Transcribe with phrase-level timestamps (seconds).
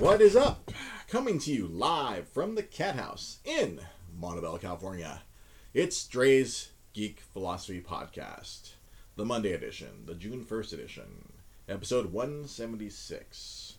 [0.00, 0.72] What is up?
[1.08, 3.82] Coming to you live from the Cat House in
[4.18, 5.20] Montebello, California.
[5.74, 8.70] It's Dre's Geek Philosophy Podcast,
[9.16, 11.32] the Monday edition, the June 1st edition,
[11.68, 13.76] episode 176.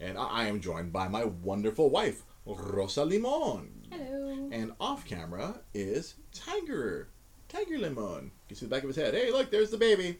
[0.00, 3.86] And I I am joined by my wonderful wife, Rosa Limon.
[3.88, 4.48] Hello.
[4.50, 7.06] And off camera is Tiger.
[7.48, 8.32] Tiger Limon.
[8.48, 9.14] You see the back of his head.
[9.14, 10.18] Hey, look, there's the baby.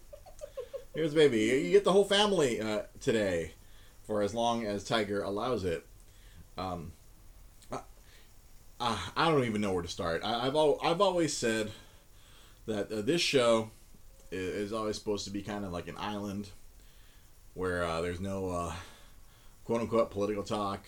[0.94, 1.40] Here's the baby.
[1.66, 3.54] You get the whole family uh, today
[4.02, 5.86] for as long as Tiger allows it.
[6.58, 6.92] Um,
[8.82, 10.22] I, I don't even know where to start.
[10.24, 11.70] I, I've, al- I've always said
[12.66, 13.70] that uh, this show
[14.32, 16.48] is, is always supposed to be kind of like an island
[17.54, 18.72] where uh, there's no uh,
[19.64, 20.84] quote unquote political talk.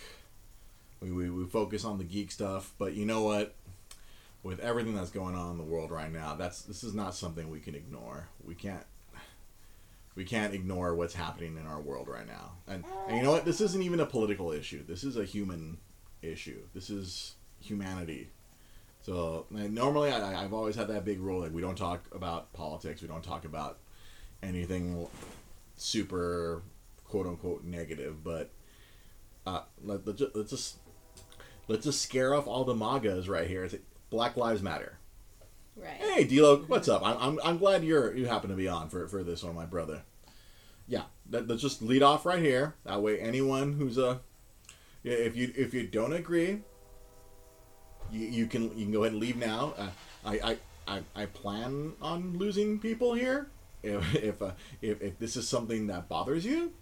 [1.00, 3.54] We, we, we focus on the geek stuff, but you know what?
[4.42, 7.48] With everything that's going on in the world right now, that's this is not something
[7.48, 8.28] we can ignore.
[8.44, 8.84] We can't
[10.14, 12.52] we can't ignore what's happening in our world right now.
[12.68, 13.44] And, and you know what?
[13.44, 14.84] This isn't even a political issue.
[14.86, 15.78] This is a human
[16.22, 16.62] issue.
[16.72, 18.30] This is humanity.
[19.02, 23.02] So normally, I, I've always had that big rule: like we don't talk about politics.
[23.02, 23.78] We don't talk about
[24.42, 25.06] anything
[25.76, 26.62] super
[27.04, 28.24] quote unquote negative.
[28.24, 28.50] But
[29.46, 30.78] uh, let, let's just
[31.68, 33.68] let's just scare off all the MAGAs right here.
[34.08, 34.98] Black Lives Matter.
[35.76, 35.96] Right.
[35.98, 37.02] Hey, D'Lo, what's up?
[37.04, 39.64] I'm, I'm, I'm glad you're you happen to be on for, for this one, my
[39.66, 40.02] brother.
[40.86, 42.74] Yeah, let, let's just lead off right here.
[42.84, 44.20] That way, anyone who's a
[45.02, 46.60] yeah, if you if you don't agree,
[48.12, 49.74] you, you can you can go ahead and leave now.
[49.76, 49.88] Uh,
[50.24, 53.48] I, I, I I plan on losing people here.
[53.82, 56.72] If if, uh, if if this is something that bothers you,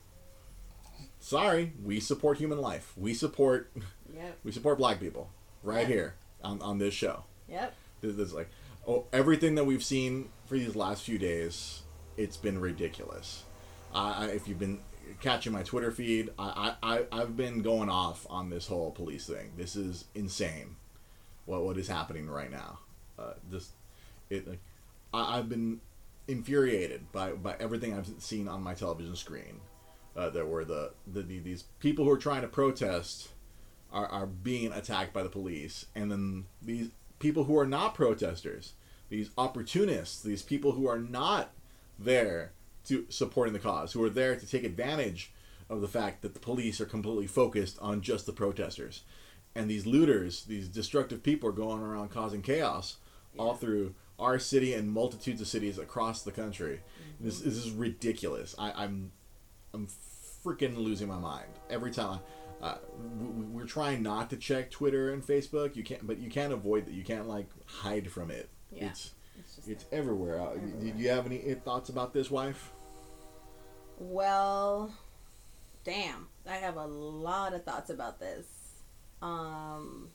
[1.19, 2.93] sorry, we support human life.
[2.97, 3.73] We support
[4.15, 4.39] Yep.
[4.45, 5.31] we support black people
[5.63, 5.95] right Yeah.
[5.95, 7.25] here on, on this show.
[7.49, 7.75] Yep.
[8.03, 8.51] This is like,
[8.87, 11.83] oh, everything that we've seen for these last few days,
[12.17, 13.45] it's been ridiculous.
[13.95, 14.81] If you've been
[15.21, 19.53] catching my Twitter feed, I, I, I've been going off on this whole police thing.
[19.57, 20.77] This is insane.
[21.45, 22.79] What what is happening right now?
[23.19, 23.73] Uh, just
[24.31, 24.61] it like,
[25.13, 25.81] I, I've been
[26.29, 29.61] infuriated by, by everything I've seen on my television screen.
[30.17, 33.31] Uh, there were the, the, the these people who are trying to protest
[33.93, 36.91] are, are being attacked by the police and then these
[37.23, 38.75] people who are not protesters
[39.09, 41.51] these opportunists these people who are not
[41.99, 42.53] there
[42.85, 45.33] to supporting the cause who are there to take advantage
[45.73, 49.03] of the fact that the police are completely focused on just the protesters.
[49.55, 52.99] And these looters these destructive people are going around causing chaos
[53.39, 56.81] all through our city and multitudes of cities across the country.
[56.81, 57.25] Mm-hmm.
[57.25, 58.55] This, this is ridiculous.
[58.59, 59.13] I, i'm
[59.73, 59.89] i'm
[60.45, 62.21] freaking losing my mind every time
[62.63, 62.77] uh,
[63.19, 65.75] we, we're trying not to check Twitter and Facebook.
[65.77, 66.95] You can't, but you can't avoid that.
[66.95, 68.49] You can't like hide from it.
[68.71, 68.87] Yeah.
[68.87, 70.41] It's It's it's everywhere.
[70.41, 72.73] Uh, do you have any thoughts about this, wife?
[73.99, 74.93] well,
[75.85, 76.29] damn.
[76.49, 78.47] I have a lot of thoughts about this.
[79.21, 80.09] Um,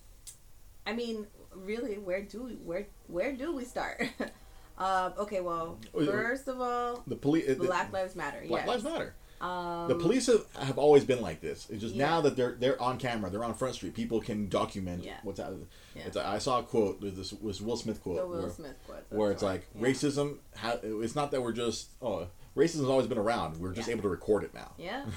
[0.85, 4.03] I mean, really, where do we where where do we start?
[4.77, 7.55] uh, okay, well, Oh, first of all, The police.
[7.55, 8.43] Black Lives Matter.
[8.47, 8.67] Black yes.
[8.67, 9.15] Lives Matter.
[9.39, 11.67] Um, The police have, have always been like this.
[11.69, 12.07] It's just Yeah.
[12.07, 13.93] now that they're they're on camera, they're on Front Street.
[13.93, 15.17] People can document Yeah.
[15.23, 15.67] what's happening.
[15.95, 16.09] Yeah.
[16.25, 17.01] I saw a quote.
[17.01, 18.17] This was Will Smith quote.
[18.17, 19.05] The Will where, Smith quote.
[19.09, 19.61] where it's right.
[19.75, 20.37] like racism.
[20.57, 23.57] Ha- it's not that we're just oh racism's always been around.
[23.59, 24.71] We're just able to record it now.
[24.77, 25.05] Yeah.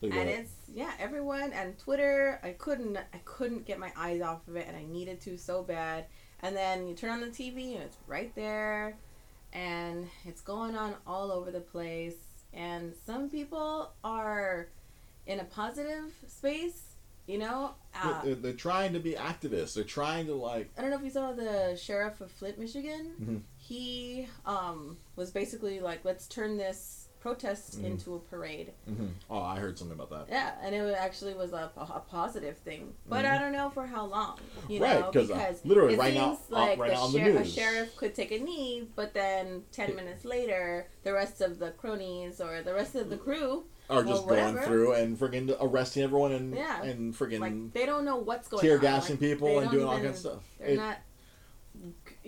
[0.00, 4.46] Like, and it's yeah everyone and twitter i couldn't i couldn't get my eyes off
[4.46, 6.04] of it and i needed to so bad
[6.40, 8.96] and then you turn on the tv and it's right there
[9.52, 12.14] and it's going on all over the place
[12.52, 14.68] and some people are
[15.26, 16.82] in a positive space
[17.26, 19.74] you know uh, they're, they're trying to be activists.
[19.74, 23.12] They're trying to like i don't know if you saw the sheriff of flint michigan
[23.20, 23.40] Mhm.
[23.58, 27.84] he um, was basically like let's turn this protest Mhm.
[27.84, 28.72] into a parade
[29.30, 30.26] Oh, I heard something about that.
[30.34, 33.30] Yeah, and it actually was a, a positive thing, but Mhm.
[33.32, 34.38] I don't know for how long.
[34.68, 37.12] You Right, know, uh, because literally it right now- uh, like right the now on
[37.12, 41.40] the sher- a sheriff could take a knee, but then ten minutes later, the rest
[41.40, 45.56] of the cronies or the rest of the crew, Are just going through and friggin'
[45.60, 46.82] arresting everyone and Yeah.
[46.82, 49.92] and friggin' like they don't know what's going tear gassing Like, people and doing all
[49.94, 50.42] even- kinds of stuff.
[50.58, 50.98] They're It- not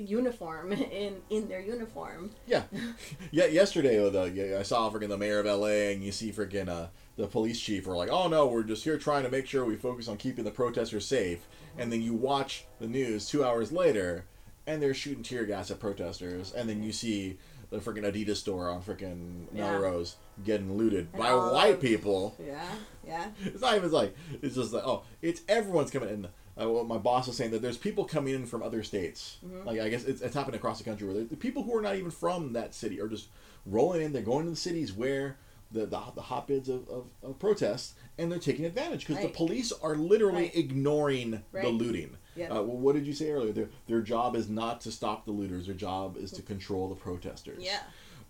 [0.01, 2.31] uniform in in their uniform.
[2.47, 2.63] yeah,
[3.31, 3.47] yeah.
[3.47, 6.89] Yesterday, uh, the, I saw friggin' the mayor of LA, and you see friggin' uh,
[7.17, 9.77] the police chief are like, "Oh no, we're just here trying to make sure we
[9.77, 11.47] focus on keeping the protesters safe."
[11.79, 14.25] And then you watch the news two hours later,
[14.67, 17.39] and they're shooting tear gas at protesters, and then you see
[17.71, 19.71] the freaking Adidas store on freaking Yeah.
[19.71, 22.35] Melrose getting looted And by white of- people.
[22.45, 22.65] Yeah,
[23.07, 23.27] yeah.
[23.45, 26.29] It's not even like it's just like oh, it's everyone's coming in.
[26.61, 29.39] Uh, well, my boss was saying that there's people coming in from other states.
[29.47, 29.65] Mhm.
[29.65, 31.97] Like I guess it's, it's happening across the country where the people who are not
[31.97, 33.29] even from that city are just
[33.67, 34.13] rolling in.
[34.13, 35.37] They're going to the cities where
[35.73, 39.73] the the, the hotbeds of, of, of protests, and they're taking advantage because the police
[39.73, 40.57] are literally Right.
[40.57, 42.17] ignoring the looting.
[42.37, 42.49] Yeah.
[42.51, 43.53] Uh, well, what did you say earlier?
[43.53, 45.67] Their their job is not to stop the looters.
[45.67, 47.63] Their job is to control the protesters.
[47.63, 47.81] Yeah.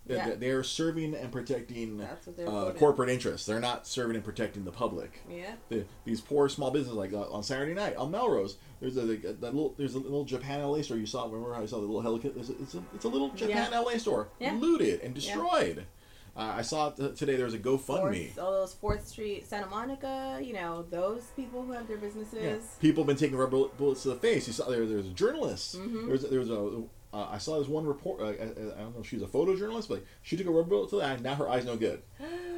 [0.05, 0.35] They- Yeah.
[0.35, 3.45] They are serving and protecting they're uh, corporate interests.
[3.45, 5.21] They're not serving and protecting the public.
[5.29, 5.53] Yeah.
[5.69, 9.41] The, these poor small businesses, like uh, on Saturday night on Melrose, there's a, that
[9.41, 11.25] little there's a little Japan LA store you saw.
[11.25, 12.39] Remember how I saw the little helicopter?
[12.39, 13.79] It's a, it's a, it's a little Japan Yeah.
[13.79, 14.53] LA store Yeah.
[14.59, 15.85] looted and destroyed.
[16.35, 17.35] Uh, I saw it t- today.
[17.35, 18.29] There was a GoFundMe.
[18.33, 20.39] Fourth, all those Fourth Street, Santa Monica.
[20.41, 22.41] You know those people who have their businesses.
[22.41, 22.55] Yeah.
[22.79, 24.47] People have been taking rubber bullets to the face.
[24.47, 24.85] You saw there.
[24.85, 25.75] There's journalists.
[25.75, 26.07] Mhm.
[26.07, 26.83] There's there's a.
[27.13, 28.21] Uh, I saw this one report.
[28.21, 30.89] Uh, I, I don't know if she's a photojournalist, but she took a rubber bullet
[30.91, 31.17] to the eye.
[31.17, 32.01] Now her eye's no good.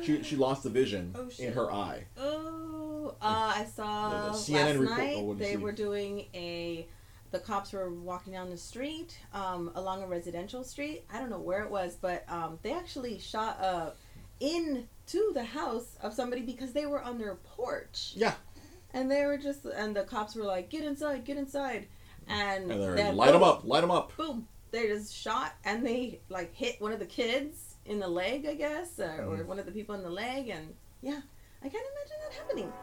[0.04, 2.06] She she lost the vision Oh, in her eye.
[2.20, 4.18] Oh, uh, I saw The-
[4.52, 6.88] the last report- night oh, what did you they were doing a.
[7.32, 11.04] The cops were walking down the street um, along a residential street.
[11.12, 13.90] I don't know where it was, but um, they actually shot uh,
[14.40, 14.86] into
[15.34, 18.14] the house of somebody because they were on their porch.
[18.16, 18.34] Yeah.
[18.94, 21.88] And they were just, and the cops were like, "Get inside, get inside,"
[22.28, 24.16] and, And they're then light them up, light them up.
[24.18, 28.46] boom they just shot and they like hit one of the kids in the leg
[28.48, 29.46] i guess or, or Mhm.
[29.46, 31.20] one of the people in the leg and yeah
[31.64, 32.74] i can't imagine that happening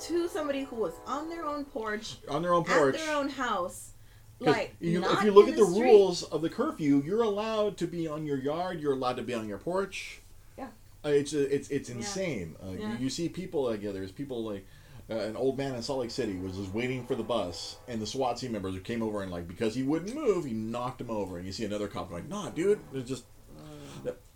[0.00, 2.94] to somebody who was on their own porch on their own porch.
[2.94, 3.92] at their own house.
[4.40, 5.82] like you, if you look at the, street.
[5.82, 8.80] rules of the curfew, you're allowed to be on your yard.
[8.80, 10.20] You're allowed to be on your porch.
[10.56, 10.68] Yeah.
[11.04, 11.96] Uh, it's uh, it's it's Yeah.
[11.96, 12.54] insane.
[12.62, 12.92] Uh, Yeah.
[12.92, 14.64] you, you see people like yeah, there's people like
[15.10, 18.00] uh, an old man in Salt Lake City was just waiting for the bus, and
[18.00, 21.00] the SWAT team members who came over and like because he wouldn't move, he knocked
[21.00, 21.38] him over.
[21.38, 23.24] And you see another cop like, nah, dude, it's just.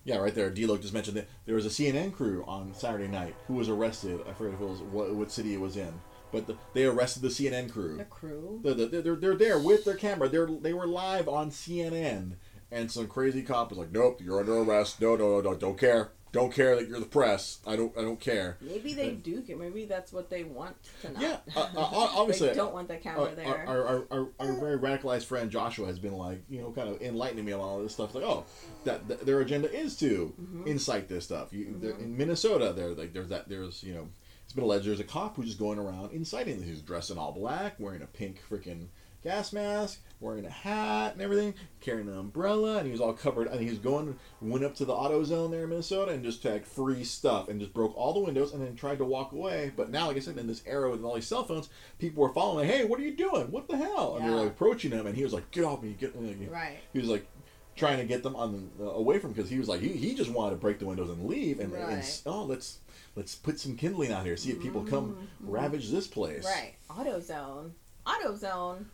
[0.05, 0.51] Yeah, right there.
[0.51, 4.21] D-Lo just mentioned that there was a CNN crew on Saturday night who was arrested.
[4.29, 5.93] I forget if it was what, what city it was in,
[6.33, 7.99] but the, they arrested the CNN crew.
[7.99, 10.29] the crew They're, they're, they're, they're there with their camera.
[10.29, 12.33] They're they were live on CNN,
[12.73, 15.01] and some crazy cop was like, "Nope, you're under arrest.
[15.01, 16.11] No, no, no, no, don't care.
[16.33, 17.61] Don't care that you're the press.
[17.67, 21.13] I don't, I don't care." maybe they do get maybe that's what they want to
[21.13, 24.29] not Yeah, uh, uh, obviously, they don't want the camera uh, there Our, our, our,
[24.41, 27.61] our very radicalized friend Joshua has been like, you know, kind of enlightening me on
[27.61, 28.15] all this stuff.
[28.15, 28.45] Like, oh,
[28.85, 30.67] that, that their agenda is to Mhm.
[30.67, 31.53] incite this stuff.
[31.53, 32.01] You, Mhm.
[32.01, 34.09] In Minnesota, there, like, there's that, there's, you know,
[34.45, 36.63] it's been alleged there's a cop who's just going around inciting.
[36.63, 38.89] He's dressed in all black, wearing a pink freaking
[39.23, 43.47] gas mask, wearing a hat and everything, carrying an umbrella, and he was all covered.
[43.49, 46.67] And he was going, went up to the AutoZone there in Minnesota and just tagged
[46.67, 49.73] free stuff and just broke all the windows and then tried to walk away.
[49.77, 52.33] But now, like I said, in this era with all these cell phones, people were
[52.33, 53.51] following, like, hey, what are you doing?
[53.51, 54.17] What the hell?
[54.17, 56.37] And they were like, approaching him, and he was like, get off me, get like,
[56.51, 57.27] right He was like,
[57.75, 60.31] trying to get them on uh, away from because he was like he, he just
[60.31, 62.81] wanted to break the windows and leave and, and oh let's
[63.17, 65.27] let's put some kindling out here see if people come Mhm.
[65.41, 67.71] ravage this place right AutoZone
[68.07, 68.85] AutoZone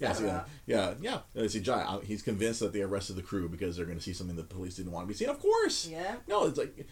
[0.00, 0.94] yeah see, uh, yeah.
[1.00, 3.98] Yeah uh, see Jai, uh, he's convinced that they arrested the crew because they're going
[3.98, 5.28] to see something the police didn't want to be seen.
[5.28, 5.86] Of course!
[5.88, 6.16] Yeah.
[6.28, 6.86] No it's like it,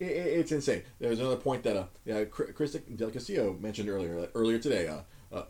[0.00, 0.06] it-
[0.40, 0.82] it's insane.
[0.98, 5.00] There's another point that uh yeah Chris del Castillo mentioned earlier uh, earlier today uh,
[5.32, 5.44] uh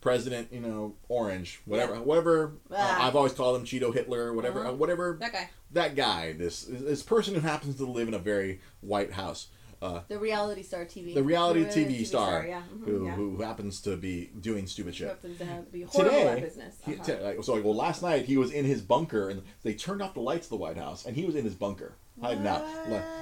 [0.00, 2.54] President, you know, Orange, whatever, whatever.
[2.70, 3.06] Uh, Ah.
[3.06, 4.70] I've always called him Cheeto Hitler, whatever, Uh-huh.
[4.70, 5.18] uh, whatever.
[5.20, 5.50] That guy.
[5.72, 9.48] That guy, this this person who happens to live in a very white house,
[9.82, 13.12] uh, the reality star TV the reality Uh, TV, star, yeah mhm, who, yeah.
[13.14, 15.08] who happens to be doing stupid Who shit.
[15.08, 16.74] happens to have- be horrible Today, at business.
[16.86, 17.02] Uh-huh.
[17.04, 20.02] t- like, so like, well, last night he was in his bunker, and they turned
[20.02, 22.62] off the lights of the White House, and he was in his bunker hiding out.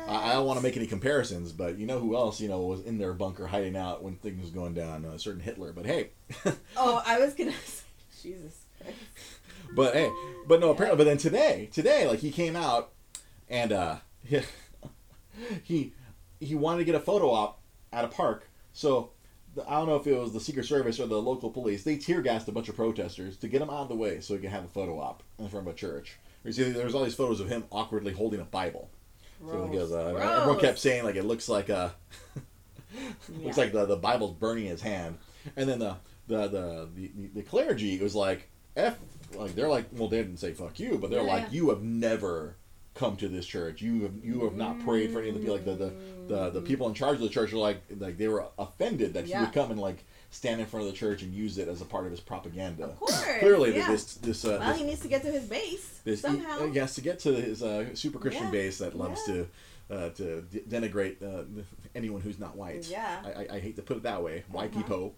[0.09, 2.61] I, I don't want to make any comparisons, but you know who else you know
[2.63, 5.05] was in their bunker hiding out when things was going down?
[5.05, 5.73] A certain Hitler.
[5.73, 6.11] But hey,
[6.77, 7.85] oh, I was gonna say,
[8.21, 8.97] Jesus Christ.
[9.77, 10.11] But hey,
[10.49, 12.91] but no, apparently, but then today, today, like he came out
[13.49, 14.41] and uh, he
[15.63, 15.93] he
[16.41, 17.61] wanted to get a photo op
[17.93, 18.49] at a park.
[18.73, 19.11] So
[19.55, 21.83] the, I don't know if it was the Secret Service or the local police.
[21.85, 24.35] They tear gassed a bunch of protesters to get him out of the way so
[24.35, 26.17] he could have a photo op in front of a church.
[26.45, 28.91] You see, there's all these photos of him awkwardly holding a Bible.
[29.47, 31.91] So because uh, everyone kept saying like it looks like uh
[33.43, 33.65] looks Yeah.
[33.65, 35.19] like the, the Bible's burning his hand,
[35.57, 38.97] and then the the the the, the clergy was like f
[39.35, 41.83] like they're like well they didn't say fuck you but they're Yeah, like you have
[41.83, 42.57] never
[42.99, 45.55] come to this church you have you have not prayed for any of the people
[45.55, 45.93] like the the,
[46.35, 49.25] the, the people in charge of the church are like like they were offended that
[49.25, 51.81] he would come and like stand in front of the church and use it as
[51.81, 52.85] a part of his propaganda.
[52.85, 53.25] Of course.
[53.39, 53.87] Clearly, yeah.
[53.89, 56.67] this this uh, well, this, he needs to get to his base this somehow.
[56.67, 58.51] he, has to get to his uh, super Christian Yeah.
[58.51, 59.35] base that loves Yeah.
[59.35, 59.49] to
[59.95, 61.45] uh, to de- denigrate uh,
[61.95, 62.87] anyone who's not white.
[62.91, 63.23] Yeah.
[63.25, 64.45] I, I, I hate to put it that way.
[64.51, 64.83] White Uh-huh.
[64.83, 65.15] people.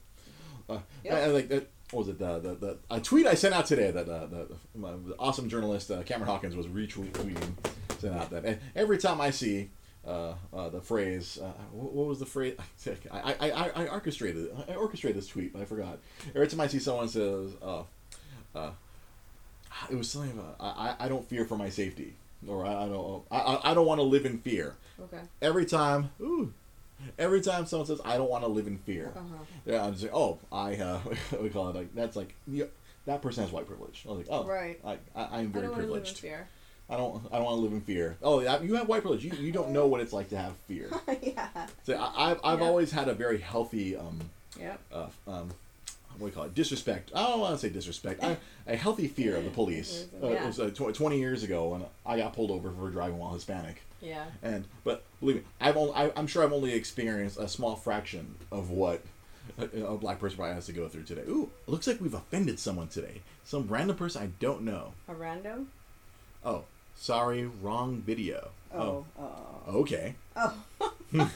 [0.68, 1.12] Uh, Yep.
[1.14, 1.68] I, I like that.
[1.92, 2.18] What was it?
[2.18, 5.48] The, the, the a tweet I sent out today that uh, the, my, the awesome
[5.48, 7.52] journalist uh, Cameron Hawkins was retweeting
[7.98, 9.70] sent out that and every time I see
[10.06, 12.56] uh, uh, the phrase uh, what, what was the phrase
[13.12, 15.98] I, I, I, I orchestrated I orchestrated this tweet but I forgot
[16.34, 17.82] every time I see someone says uh,
[18.54, 18.70] uh,
[19.90, 22.14] it was something about I, I I don't fear for my safety
[22.46, 24.76] or I, I don't I, I- I don't want to live in fear.
[25.02, 25.20] Okay.
[25.42, 26.52] Every time, ooh,
[27.18, 29.44] every time someone says I don't want to live in fear, Uh huh.
[29.66, 31.00] yeah, I'm just like, oh, I uh,
[31.40, 32.64] we call it like that's like yeah,
[33.06, 34.04] that person has white privilege.
[34.06, 34.80] I was like, oh, Right.
[34.84, 36.18] I, I I'm I very don't want live in privileged.
[36.18, 36.48] fear.
[36.88, 38.16] I don't I don't want to live in fear.
[38.22, 39.24] Oh, yeah, you have white privilege.
[39.24, 40.90] You, you don't know what it's like to have fear.
[41.22, 41.48] yeah.
[41.84, 42.66] So I, I've I've Yeah.
[42.66, 44.18] always had a very healthy um
[44.58, 44.80] Yep.
[44.92, 45.50] uh, um,
[46.18, 46.54] what do you call it?
[46.54, 47.12] Disrespect.
[47.14, 48.22] I don't want to say disrespect.
[48.24, 50.06] I, a healthy fear of the police.
[50.22, 50.42] Uh, Yeah.
[50.42, 53.32] It was uh, tw- 20 years ago when I got pulled over for driving while
[53.32, 53.80] Hispanic.
[54.00, 54.26] Yeah.
[54.42, 58.36] And but believe me, I've only, I, I'm sure I've only experienced a small fraction
[58.50, 59.02] of what
[59.58, 61.22] a, a black person probably has to go through today.
[61.28, 63.20] Ooh, looks like we've offended someone today.
[63.44, 64.92] Some random person I don't know.
[65.08, 65.70] A random.
[66.44, 66.64] Oh,
[66.96, 68.50] sorry, wrong video.
[68.72, 69.04] Oh.
[69.18, 69.80] Oh.
[69.80, 70.14] okay.
[70.36, 70.54] Oh.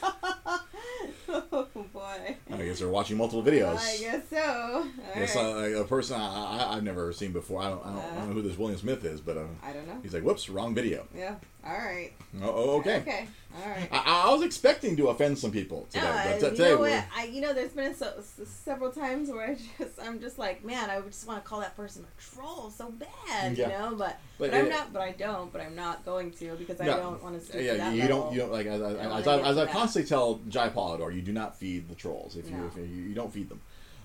[1.29, 2.35] oh boy.
[2.53, 3.77] I guess they're watching multiple videos.
[3.77, 4.87] I guess so.
[5.15, 5.35] Right.
[5.35, 7.61] uh, a person I, I, I've never seen before.
[7.61, 9.71] I don't, I don't, I don't know who this William Smith is, but uh, I
[9.73, 9.97] don't know.
[10.03, 11.07] he's like, whoops, wrong video.
[11.15, 11.35] Yeah.
[11.65, 12.11] All right.
[12.43, 12.97] Oh, oh, okay.
[12.97, 13.27] Okay.
[13.59, 13.89] All right.
[13.91, 16.77] I, I was expecting to offend some people today, No, but I- t- you know
[16.79, 17.05] what?
[17.15, 20.63] I you know there's been so, s- several times where I just I'm just like
[20.63, 23.67] man I just want to call that person a troll so bad Yeah.
[23.67, 26.55] you know but But but, I'm not but I don't but I'm not going to
[26.55, 28.23] because I don't want to yeah, that you level.
[28.25, 30.69] don't, you don't like as, as, don't as, wanna I, as I constantly tell Jai
[30.97, 32.35] Polidor, you do not feed the trolls.
[32.35, 32.67] If you, No.
[32.67, 33.61] if you, you don't feed them,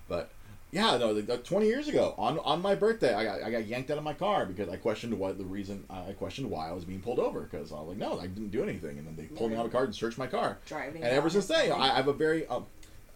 [0.09, 0.31] but
[0.73, 3.67] yeah, no, the, the, 20 years ago on on my birthday, I got I got
[3.67, 6.73] yanked out of my car because I questioned what the reason I questioned why I
[6.73, 9.17] was being pulled over because I was like, no, I didn't do anything, and then
[9.17, 10.59] they pulled me out of the car and searched my car.
[10.67, 12.67] driving and ever since then, you know, I, I have a very um,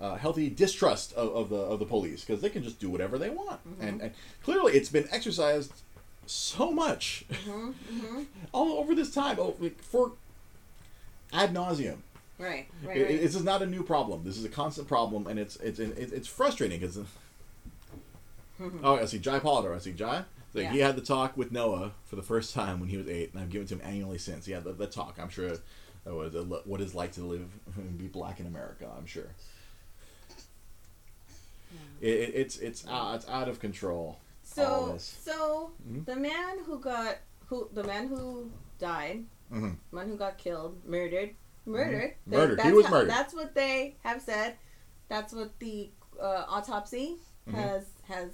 [0.00, 3.18] uh, healthy distrust of, of the of the police because they can just do whatever
[3.18, 3.86] they want, Mm-hmm.
[3.86, 4.10] and, and
[4.42, 5.72] clearly it's been exercised
[6.26, 8.26] so much Mhm, mhm.
[8.52, 10.12] all over this time oh, like, for
[11.32, 11.98] ad nauseum.
[12.44, 13.20] Right right, It- right.
[13.20, 14.22] this is not a new problem.
[14.24, 16.98] This is a constant problem, and it's it's it's, it's frustrating because.
[18.82, 19.74] oh, I see Jai Polidor.
[19.74, 20.24] I see Jai.
[20.52, 20.70] So Yeah.
[20.70, 23.42] He had the talk with Noah for the first time when he was eight, and
[23.42, 24.46] I've given it to him annually since.
[24.46, 25.18] He had the, the talk.
[25.20, 25.50] I'm sure
[26.04, 28.88] that was a, what it's like to live and be black in America.
[28.96, 29.26] I'm sure.
[32.00, 34.18] It, it, it's it's out, it's out of control.
[34.42, 36.04] so so Mhm.
[36.04, 39.76] the man who got who the man who died Mhm.
[39.90, 41.30] the man who got killed murdered
[41.66, 42.58] murdered They- Murdered.
[42.60, 43.10] He that's was how- murdered.
[43.10, 44.54] that's what they have said
[45.08, 45.90] that's what the
[46.20, 47.16] uh, autopsy
[47.48, 47.54] Mhm.
[47.54, 48.30] has has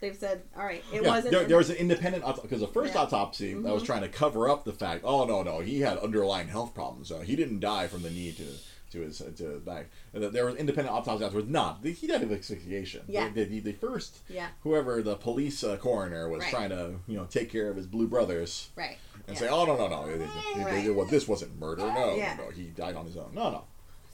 [0.00, 2.68] they've said all right it yeah, wasn't there, there was an independent autopsy because the
[2.68, 3.00] first Yeah.
[3.02, 3.86] autopsy that was Mhm.
[3.86, 5.02] trying to cover up the fact.
[5.04, 7.10] Oh no, no, he had underlying health problems.
[7.12, 8.46] Uh, he didn't die from the need to
[8.90, 9.90] to his to his back.
[10.12, 11.48] And that there was independent autopsy afterwards.
[11.48, 13.02] Not he died of asphyxiation.
[13.08, 13.28] Yeah.
[13.34, 16.50] The, the, the first yeah whoever the police uh, coroner was Right.
[16.50, 19.40] trying to you know take care of his blue brothers right and yeah.
[19.40, 20.24] say, oh no no no, they,
[20.64, 20.84] Right.
[20.84, 21.82] they- well this wasn't murder.
[21.82, 22.36] No, Yeah.
[22.36, 23.30] no, he died on his own.
[23.34, 23.64] No no,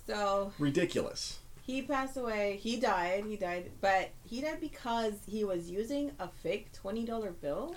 [0.07, 1.39] so ridiculous.
[1.63, 6.29] he passed away he died he died but he died because he was using a
[6.29, 7.75] fake $20 bill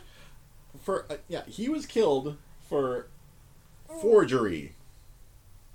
[0.83, 2.37] For uh, yeah, he was killed
[2.69, 3.07] for
[4.01, 4.75] forgery.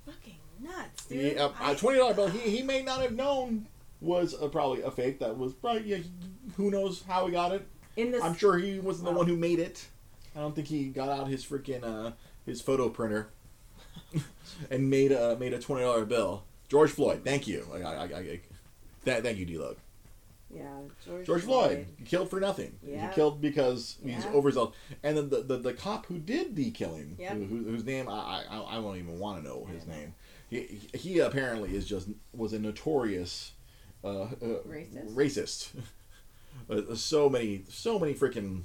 [0.07, 2.29] fucking nuts dude He, a, I- a twenty dollar bill.
[2.29, 3.67] He, he may not have known
[4.01, 5.19] was uh probably a fake.
[5.21, 5.99] That was probably yeah.
[6.57, 7.67] Who knows how he got it?
[7.97, 9.87] in this I'm sure he wasn't the one who made it.
[10.35, 12.13] I don't think he got out his freaking uh,
[12.45, 13.29] his photo printer
[14.71, 16.45] and made a made a twenty dollar bill.
[16.69, 17.67] George Floyd, thank you.
[17.73, 18.41] I, I, I, I,
[19.05, 19.77] that, thank you, D-Lo.
[20.53, 20.63] yeah
[21.05, 22.75] george, George Floyd, killed for nothing.
[22.83, 23.09] Yeah.
[23.09, 24.33] He killed because he's Yeah.
[24.33, 24.75] overzealous.
[25.03, 27.33] And then the, the, the cop who did the killing, Yep.
[27.35, 29.93] who, who- whose name I, I, I won't even want to know his know.
[29.95, 30.15] name.
[30.55, 33.53] He, he apparently is just was a notorious
[34.05, 34.29] uh, uh,
[34.67, 35.15] Racist?
[35.15, 35.69] Racist.
[36.71, 38.63] Uh, so many, so many freaking.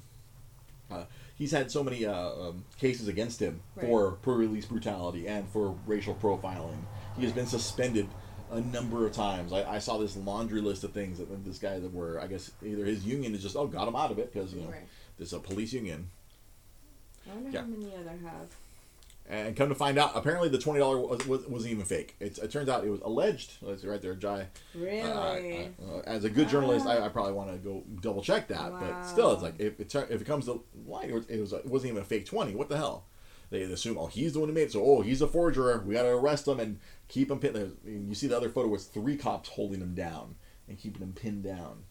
[0.91, 1.03] Uh,
[1.35, 3.87] he's had so many uh, um, cases against him Right.
[3.87, 6.77] for police brutality and for racial profiling.
[7.17, 8.07] He has been suspended
[8.51, 9.51] a number of times.
[9.51, 12.51] I, I saw this laundry list of things that this guy that were, I guess,
[12.63, 14.87] either his union is just oh got him out of it because you know Right.
[15.17, 16.09] there's a police union.
[17.29, 17.61] I wonder Yeah.
[17.61, 18.55] how many other have.
[19.31, 22.15] And come to find out, apparently the twenty dollar was, was, wasn't even fake.
[22.19, 23.53] It, it turns out it was alleged.
[23.61, 24.47] Let's see right there, Jai.
[24.73, 25.01] Really?
[25.03, 28.47] Uh, I- uh, as a good journalist, I, I probably want to go double check
[28.47, 28.71] that.
[28.71, 28.79] Wow.
[28.79, 31.53] But still, it's like if it, if it comes to light, it was, it was
[31.53, 32.55] it wasn't even a fake twenty.
[32.55, 33.05] What the hell?
[33.51, 35.79] They assume oh he's the one who made it, so oh he's a forger.
[35.85, 37.77] We got to arrest him and keep him pinned.
[37.85, 40.35] You see the other photo was three cops holding him down
[40.67, 41.83] and keeping him pinned down.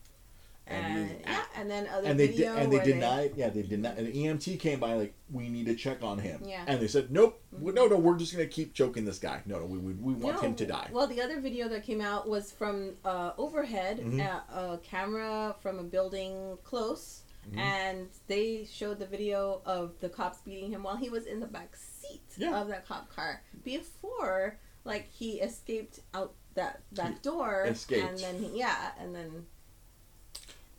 [0.68, 3.32] And, yeah, and then other and they did, video and they denied.
[3.36, 3.98] Yeah, they denied.
[3.98, 6.42] And the EMT came by like, we need to check on him.
[6.44, 6.64] Yeah.
[6.66, 9.42] And they said, nope, we- no, no, we're just gonna keep choking this guy.
[9.46, 10.88] No, no, we we, we want No, him to die.
[10.92, 14.20] Well, the other video that came out was from uh, overhead, Mhm.
[14.20, 17.58] uh, a camera from a building close, Mhm.
[17.58, 21.46] and they showed the video of the cops beating him while he was in the
[21.46, 22.60] back seat Yeah.
[22.60, 28.04] of that cop car before, like he escaped out that back door, escaped.
[28.08, 29.46] and then he, yeah, and then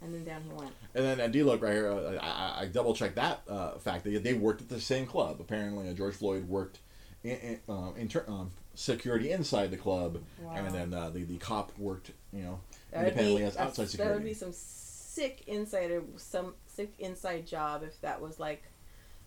[0.01, 0.73] and then down he went.
[0.95, 1.89] And then and D look right here.
[1.91, 5.37] Uh, I, I double checked that uh, fact that they worked at the same club.
[5.39, 6.79] Apparently, uh, George Floyd worked
[7.23, 10.53] in, in, um, inter- um, security inside the club, Wow.
[10.55, 12.59] and then uh, the the cop worked you know
[12.91, 14.13] That independently be as outside security.
[14.13, 18.63] That would be some sick insider, some sick inside job if that was like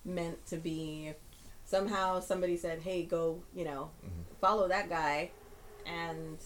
[0.05, 1.09] meant to be.
[1.09, 1.17] If
[1.65, 4.37] somehow somebody said, "Hey, go," you know, Mhm.
[4.41, 5.31] follow that guy,
[5.85, 6.39] and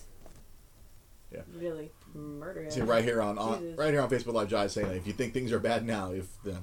[1.33, 1.43] Yeah.
[1.55, 2.71] really murder.
[2.71, 5.13] See right here on, on right here on Facebook Live, Jai saying that if you
[5.13, 6.57] think things are bad now, if the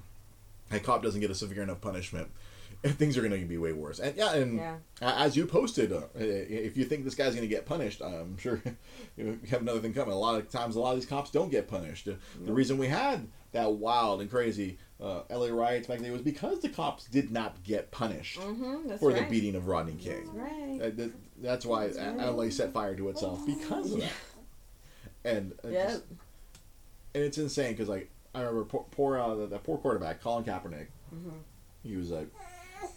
[0.72, 2.30] a cop doesn't get a severe enough punishment,
[2.84, 4.00] things are going to be way worse.
[4.00, 4.76] And yeah, and Yeah.
[5.02, 8.62] as you posted, uh, if you think this guy's going to get punished, I'm sure
[9.18, 10.14] you have another thing coming.
[10.14, 12.06] A lot of times, a lot of these cops don't get punished.
[12.06, 16.60] The reason we had that wild and crazy uh, LA riots back then was because
[16.62, 18.96] the cops did not get punished Mm-hmm.
[18.98, 19.24] For right.
[19.26, 20.24] the beating of Rodney King.
[20.24, 20.80] That's right.
[20.82, 22.30] Uh, th- That's why That's right.
[22.30, 24.12] LA set fire to itself because of that.
[25.26, 25.88] And uh, Yeah.
[25.88, 26.04] just-
[27.16, 30.88] and it's insane because like I remember poor, poor uh, that, poor quarterback Colin Kaepernick.
[31.14, 31.32] Mhm.
[31.84, 32.26] He was uh,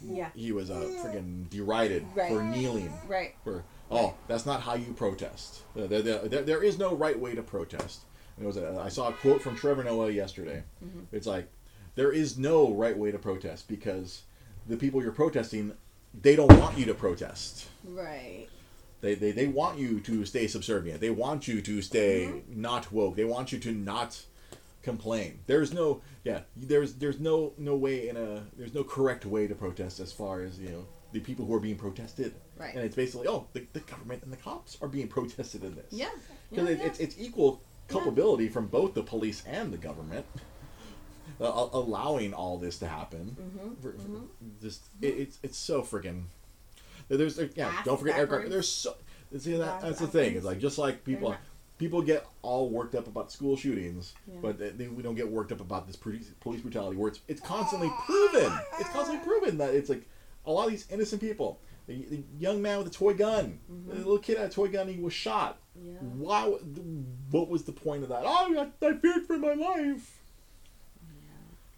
[0.02, 0.30] Yeah.
[0.34, 2.30] he was uh, freaking derided Right.
[2.32, 2.92] for kneeling.
[3.06, 3.34] Right.
[3.44, 5.62] For oh, that's not how you protest.
[5.76, 8.00] Uh, There, there, there, there is no right way to protest.
[8.36, 10.62] And it was a, I saw a quote from Trevor Noah yesterday.
[10.84, 11.06] Mhm.
[11.12, 11.48] It's like
[11.94, 14.22] there is no right way to protest because
[14.66, 15.72] the people you're protesting
[16.22, 17.68] they don't want you to protest.
[17.84, 18.48] Right.
[19.00, 21.00] They, they, they want you to stay subservient.
[21.00, 22.60] They want you to stay Mm-hmm.
[22.60, 23.16] not woke.
[23.16, 24.20] They want you to not
[24.82, 25.40] complain.
[25.46, 26.40] There's no yeah.
[26.56, 30.40] There's there's no no way in a there's no correct way to protest as far
[30.42, 32.34] as you know the people who are being protested.
[32.58, 32.74] Right.
[32.74, 35.86] And it's basically oh the, the government and the cops are being protested in this.
[35.92, 36.08] Yeah.
[36.50, 36.86] Because Yeah, it, yeah.
[36.86, 40.26] it's it's equal culpability from both the police and the government.
[41.38, 44.28] Uh, allowing all this to happen, Mhm, For- for- mhm.
[44.62, 46.22] just it, it's it's so freaking.
[47.08, 47.68] There's there- yeah.
[47.68, 48.50] Ass don't forget aircraft.
[48.50, 48.94] There's so
[49.38, 50.34] see that that's the thing.
[50.34, 51.34] It's like just like people
[51.78, 54.38] people get all worked up about school shootings, Yeah.
[54.42, 57.20] but they, they- we don't get worked up about this police police brutality where it's
[57.28, 58.52] it's constantly proven.
[58.80, 60.08] It's constantly proven that it's like
[60.46, 61.60] a lot of these innocent people.
[61.86, 63.88] The, the young man with a toy gun, Mhm.
[63.90, 65.58] the little kid had a toy gun, he was shot.
[65.80, 65.92] Yeah.
[66.00, 66.44] Why?
[67.30, 68.22] What was the point of that?
[68.24, 70.20] Oh, I, I feared for my life.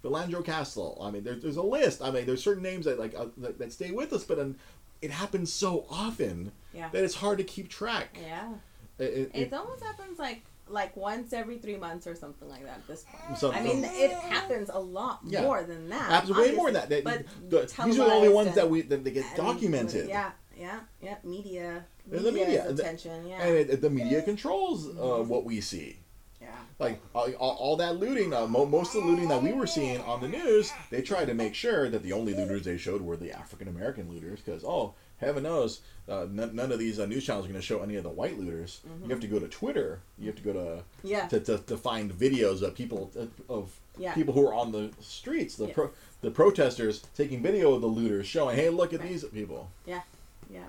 [0.01, 0.99] The Castle.
[1.03, 2.01] I mean, there's there's a list.
[2.03, 4.57] I mean, there's certain names that like uh, that, that stay with us, but um,
[5.03, 6.89] it happens so often Yeah.
[6.93, 8.19] that it's hard to keep track.
[8.21, 8.55] Yeah.
[8.99, 12.77] It, it, It almost happens like like once every three months or something like that
[12.81, 13.39] at this point.
[13.39, 15.41] So- I mean, it happens a lot Yeah.
[15.43, 16.11] more than that.
[16.11, 17.07] happens way more than that.
[17.07, 20.09] obviously, but the- these are the only ones that we that they get and- documented.
[20.11, 21.17] Yeah, yeah, yeah.
[21.25, 21.87] Media.
[22.07, 22.67] There's the media.
[22.67, 23.27] is The- attention.
[23.27, 23.43] Yeah.
[23.43, 26.01] And it, the media controls uh, what we see.
[26.49, 26.55] Yeah.
[26.79, 29.67] Like all, all, all that looting, uh, mo- most of the looting that we were
[29.67, 33.03] seeing on the news, they tried to make sure that the only looters they showed
[33.03, 37.07] were the African American looters, because oh, heaven knows, uh, none, none of these uh,
[37.07, 38.81] news channels are going to show any of the white looters.
[39.03, 40.01] You have to go to Twitter.
[40.19, 41.09] You have to go to Mm-hmm.
[41.09, 41.27] Yeah.
[41.29, 43.11] to, to, to find videos of people
[43.49, 44.15] of Yeah.
[44.15, 45.75] people who are on the streets, the Yeah.
[45.75, 49.09] pro, the protesters taking video of the looters, showing, hey, look at Right.
[49.09, 49.71] these people.
[49.87, 50.03] Yeah,
[50.51, 50.69] yeah.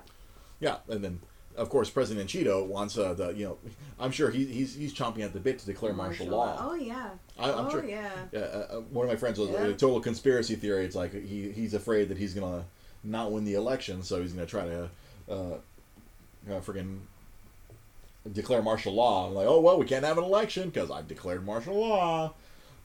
[0.60, 1.20] Yeah, and then
[1.60, 3.58] of course President Cheeto wants uh, the you know
[3.98, 6.56] I'm sure he, he's he's chomping at the bit to declare martial, law.
[6.58, 7.10] Oh yeah.
[7.38, 7.84] I, I'm oh sure.
[7.84, 8.10] yeah.
[8.32, 9.66] Yeah, uh, uh, one of my friends was Yeah.
[9.66, 10.84] a total conspiracy theory.
[10.84, 12.64] It's like he he's afraid that he's gonna
[13.04, 14.90] not win the election, so he's gonna try to
[15.28, 17.00] uh, uh friggin'
[18.32, 19.28] declare martial law.
[19.28, 22.32] I'm like, oh well, we can't have an election because I've declared martial law.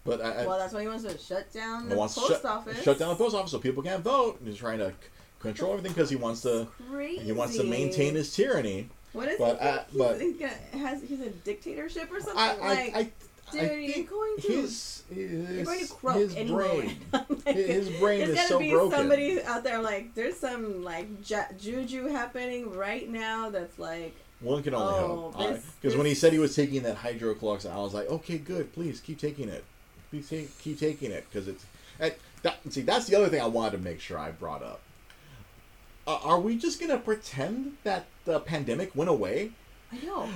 [0.03, 2.83] But I, Well, that's why he wants to shut down the post shut, office.
[2.83, 4.39] shut down the post office so people can't vote.
[4.39, 4.93] And he's trying to
[5.45, 7.23] control everything because he wants to Crazy.
[7.23, 8.89] he wants to maintain his tyranny.
[9.13, 9.67] What is but, he?
[9.67, 10.53] uh, he's, but- he's gonna
[10.85, 12.95] has he's a dictatorship or something I I, like.
[12.95, 13.03] I,
[13.51, 16.99] dude, I you're think going to his his, you're going to croak his any brain.
[17.13, 17.47] moment.
[17.47, 18.97] his brain There's is gotta so be broken.
[18.97, 24.63] somebody out there like there's some like ju- juju happening right now that's like One
[24.63, 25.59] can only Oh, hope.
[25.81, 28.73] Because when he said he was taking that hydroclox, I was like, okay, good.
[28.73, 29.63] Please keep taking it.
[30.09, 31.65] Please take, keep taking it because it's.
[31.99, 34.81] And that, see, that's the other thing I wanted to make sure I brought up.
[36.07, 39.51] Uh, are we just gonna pretend that the pandemic went away?
[39.91, 40.29] I know.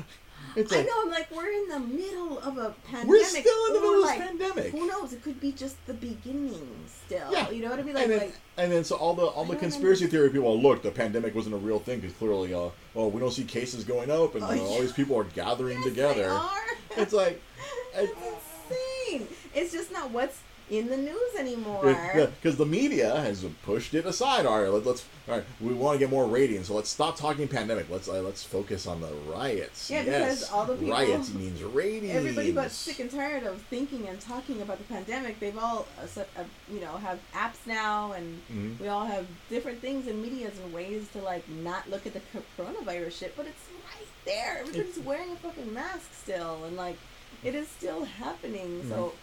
[0.56, 3.08] It's I like know, I'm like we're in the middle of a pandemic.
[3.08, 4.72] we're still in the middle of like, this pandemic.
[4.72, 5.14] Who knows?
[5.14, 7.32] It could be just the beginning still.
[7.32, 7.50] Yeah.
[7.52, 7.94] You know what I mean?
[7.96, 10.48] Like, and then, like and then so all the all I the conspiracy theory people,
[10.48, 13.44] oh, look, the pandemic wasn't a real thing because clearly, uh, oh, we don't see
[13.44, 16.30] cases going up, and Oh, uh, all these people are gathering yes, together.
[16.30, 16.62] are.
[16.98, 17.42] It's like,
[17.96, 19.28] It's insane.
[19.54, 21.96] It's just not what's in the news anymore.
[22.42, 24.46] Because the media has pushed it aside.
[24.46, 25.06] All right, let, let's.
[25.28, 27.88] All right, we want to get more ratings, so let's stop talking pandemic.
[27.90, 29.90] Let's uh, let's focus on the riots.
[29.90, 32.16] Yeah, yes, because all the people- riots means ratings.
[32.16, 35.40] Everybody but sick and tired of thinking and talking about the pandemic.
[35.40, 38.80] They've all, uh, uh, you know, have apps now, and Mhm.
[38.80, 42.22] we all have different things in medias and ways to like not look at the
[42.58, 43.36] coronavirus shit.
[43.38, 44.60] But it's right there.
[44.62, 46.98] Everybody's wearing a fucking mask still, and like
[47.44, 48.84] it is still happening.
[48.90, 49.14] So,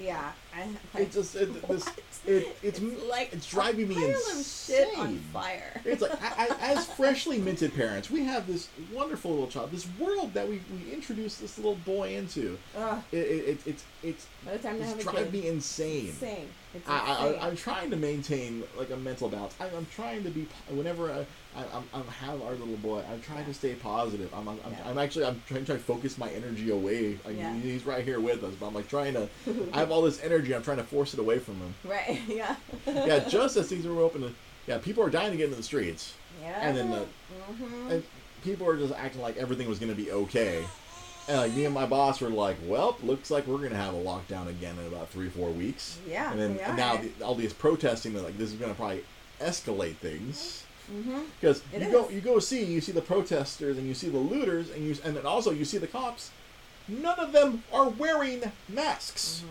[0.00, 1.88] yeah, I It just it, this
[2.26, 5.80] it it's, like it's driving me a pile of shit on fire.
[5.84, 9.86] It's like I, I, as freshly minted parents, we have this wonderful little child, this
[9.98, 12.58] world that we, we introduced this little boy into.
[12.76, 16.08] Ugh, It, it, it it's it's it's driving me insane.
[16.08, 16.48] insane.
[16.74, 17.40] It's I, insane.
[17.40, 19.54] I, I'm trying to maintain like a mental balance.
[19.60, 23.02] I, I'm trying to be whenever I, I I'm, I'm have our little boy.
[23.10, 24.32] I'm trying to stay positive.
[24.34, 24.90] I'm I'm, I'm, Yeah.
[24.90, 27.18] I'm actually I'm trying, to focus my energy away.
[27.24, 27.54] Like, Yeah.
[27.54, 29.28] He's right here with us, but I'm like trying to.
[29.72, 30.54] I have all this energy.
[30.54, 31.74] I'm trying to force it away from him.
[31.84, 32.20] right?
[32.28, 32.56] Yeah.
[32.86, 34.34] Yeah, just as things were open.
[34.66, 36.58] Yeah, people are dying to get into the streets, Yeah.
[36.60, 37.06] and then the
[37.54, 38.02] hmm and
[38.44, 40.64] people are just acting like everything was going to be okay.
[41.26, 43.94] And like me and my boss were like, "Well, looks like we're going to have
[43.94, 46.30] a lockdown again in about three, four weeks." Yeah.
[46.30, 49.04] and then and now the, all these protesting, they're like, "This is going to probably
[49.40, 53.86] escalate things." Hmm Because It you go, you go see, you see the protesters, and
[53.86, 56.30] you see the looters, and you, and then also you see the cops.
[56.88, 59.42] None of them are wearing masks.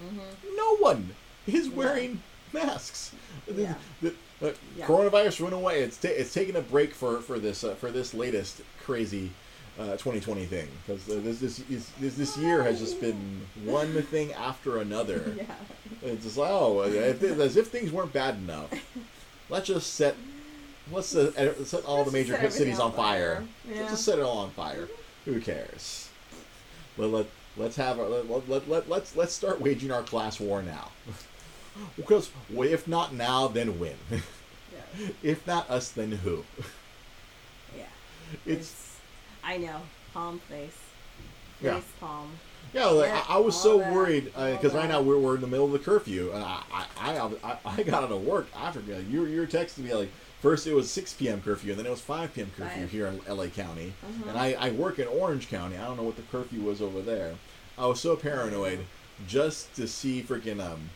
[0.00, 0.18] hmm
[0.56, 1.14] No one
[1.46, 1.74] is Yeah.
[1.74, 2.22] wearing
[2.52, 3.12] masks.
[3.46, 3.74] The- Yeah.
[4.02, 4.86] the- the Yeah.
[4.86, 5.82] Coronavirus went away.
[5.82, 9.30] It's ta- it's taking a break for for this uh, for this latest crazy.
[9.78, 14.02] Uh, 2020 thing because uh, this, this is- this this year has just been one
[14.02, 15.34] thing after another.
[15.36, 15.44] Yeah.
[16.02, 18.70] It's just like, oh, if, as if things weren't bad enough.
[19.48, 20.16] Let's just set,
[20.92, 23.36] let's uh, uh, set all the major cities on fire.
[23.36, 23.44] fire.
[23.66, 23.88] Let's Yeah.
[23.88, 24.88] just set it all on fire.
[25.24, 26.08] Who cares?
[26.96, 30.40] Let, let, let's have our, let, let, let, let, let's let's start waging our class
[30.40, 30.90] war now.
[31.96, 33.96] because if not now, then when?
[34.70, 35.08] Yeah.
[35.22, 36.44] if not us, then who?
[37.76, 37.84] Yeah.
[38.46, 38.96] It's
[39.44, 39.80] I know.
[40.12, 40.76] Palm face.
[41.62, 41.80] Yeah.
[42.00, 42.30] Palm.
[42.72, 45.40] Yeah, like, Yeah, I, I was so that, worried because right now we're, we're in
[45.40, 46.62] the middle of the curfew, and I
[47.00, 50.10] I, I, I, got out of work after you you you were texting me like
[50.40, 51.40] first it was 6 p.m.
[51.42, 52.50] curfew and then it was 5 p.m.
[52.56, 52.90] curfew Five.
[52.90, 54.28] here in LA County, Mhm.
[54.28, 55.76] and I, I work in Orange County.
[55.76, 57.34] I don't know what the curfew was over there.
[57.76, 58.80] I was so paranoid
[59.26, 60.90] just to see freaking um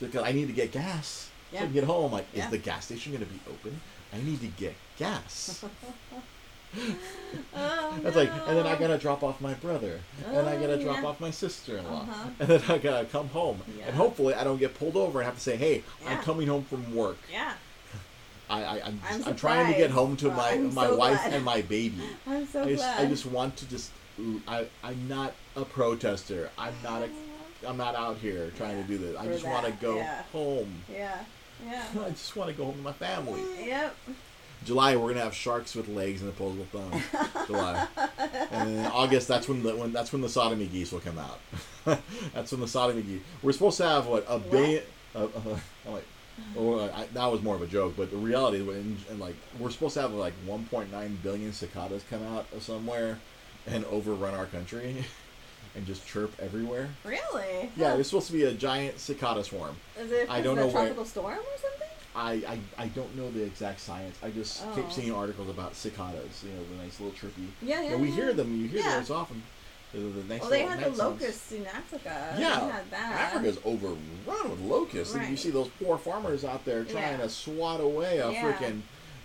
[0.00, 1.64] because I need to get gas so I Yeah.
[1.66, 2.12] can get home.
[2.12, 2.44] Like, Yeah.
[2.44, 3.80] is the gas station gonna be open?
[4.12, 5.62] I need to get gas.
[7.54, 10.82] Oh, That's like, and then I gotta drop off my brother, and I gotta Oh,
[10.82, 11.08] drop yeah.
[11.08, 12.28] off my sister-in-law, Uh-huh.
[12.38, 13.86] and then I gotta come home, Yeah.
[13.86, 16.64] and hopefully I don't get pulled over and have to say, "Hey, I'm coming home
[16.64, 17.18] from work.
[17.30, 17.54] Yeah.
[18.50, 21.20] I, I I'm, I'm I'm, trying to get home to my I'm my so wife
[21.20, 21.34] glad.
[21.34, 22.02] and my baby.
[22.26, 23.00] I'm so I just glad.
[23.00, 23.90] I just want to just
[24.48, 26.50] I I'm not a protester.
[26.58, 27.08] I'm not a
[27.66, 29.16] I'm not out here trying to do this.
[29.16, 30.22] I just want to go yeah.
[30.32, 30.82] home.
[30.90, 31.18] Yeah.
[31.64, 31.84] Yeah.
[32.04, 33.42] I just want to go home to my family.
[33.64, 33.96] Yep.
[34.64, 37.02] July we're gonna have sharks with legs and opposable thumbs.
[37.46, 37.86] July,
[38.50, 41.40] and then August that's when the when that's when the sodomy geese will come out.
[42.34, 43.22] that's when the sodomy geese.
[43.42, 44.82] We're supposed to have what a billion.
[45.14, 46.04] Uh, uh, I'm like,
[46.56, 49.70] oh, I, that was more of a joke, but the reality when and like we're
[49.70, 53.18] supposed to have like 1.9 billion cicadas come out of somewhere
[53.66, 55.04] and overrun our country.
[55.76, 56.88] And just chirp everywhere.
[57.04, 57.70] Really?
[57.76, 59.76] Yeah, there's supposed to be a giant cicada swarm.
[59.96, 61.88] Is it I don't know where- tropical storm or something?
[62.16, 64.18] I, I, I don't know the exact science.
[64.20, 64.74] I just Oh.
[64.74, 66.42] keep seeing articles about cicadas.
[66.42, 67.52] You know, the nice little chirpy.
[67.62, 67.90] Yeah, yeah.
[67.90, 68.14] Yeah, we yeah.
[68.16, 68.60] hear them.
[68.60, 68.98] You hear Yeah.
[68.98, 69.44] those often.
[69.92, 72.36] The, the nice Well, they had the locusts in Africa.
[72.38, 73.34] Yeah, They had that.
[73.34, 73.98] Africa's overrun
[74.50, 77.24] with locusts, and you see those poor farmers out there trying Yeah.
[77.24, 78.52] to swat away a Yeah.
[78.52, 78.82] freaking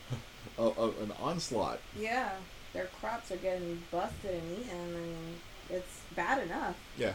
[0.58, 1.80] a, a, an onslaught.
[2.00, 2.32] Yeah,
[2.74, 5.36] their crops are getting busted and eaten, and
[5.70, 6.76] it's bad enough.
[6.98, 7.14] Yeah,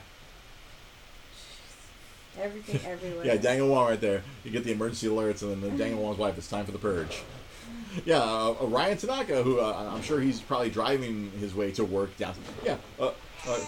[2.38, 3.26] Everything everywhere.
[3.26, 4.22] yeah, Daniel Wong right there.
[4.44, 6.38] You get the emergency alerts, and then the Daniel Wong's wife.
[6.38, 7.22] It's time for the purge.
[8.04, 11.84] Yeah, uh, uh, Ryan Tanaka, who uh, I'm sure he's probably driving his way to
[11.84, 12.34] work down.
[12.64, 13.10] Yeah, uh,
[13.48, 13.58] uh,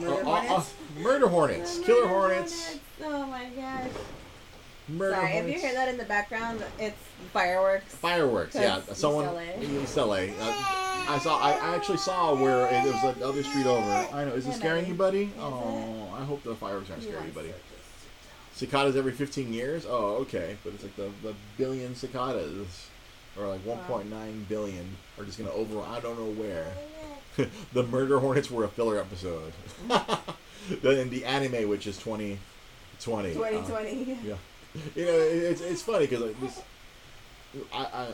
[0.00, 0.74] murder uh, hornets.
[0.96, 3.90] uh, murder hornets, The killer murder hornets, Oh my god.
[4.88, 5.48] murder Sorry, hornets.
[5.48, 6.96] if you hear that in the background, it's
[7.32, 7.94] fireworks.
[7.94, 8.78] Fireworks, yeah.
[8.78, 9.26] East Someone
[9.60, 10.14] in East LA.
[10.40, 10.74] Uh,
[11.10, 11.38] I saw.
[11.40, 13.80] I, I actually saw where it, was like the other street over.
[14.12, 14.32] I know.
[14.34, 14.92] Is it Yeah, scaring maybe.
[14.92, 15.30] you, buddy?
[15.38, 17.52] Oh, I hope the fireworks aren't He scaring you, buddy.
[18.54, 19.86] Cicadas every 15 years.
[19.88, 20.56] Oh, okay.
[20.64, 22.88] But it's like the the billion cicadas,
[23.38, 25.80] or like 1.9 billion, are just gonna over.
[25.80, 26.66] I don't know where.
[27.72, 29.52] the murder hornets were a filler episode.
[30.82, 33.34] in the anime, which is 2020.
[33.56, 33.66] uh,
[34.24, 34.34] yeah,
[34.94, 36.60] you know, it's it's funny because like this,
[37.72, 38.08] I, I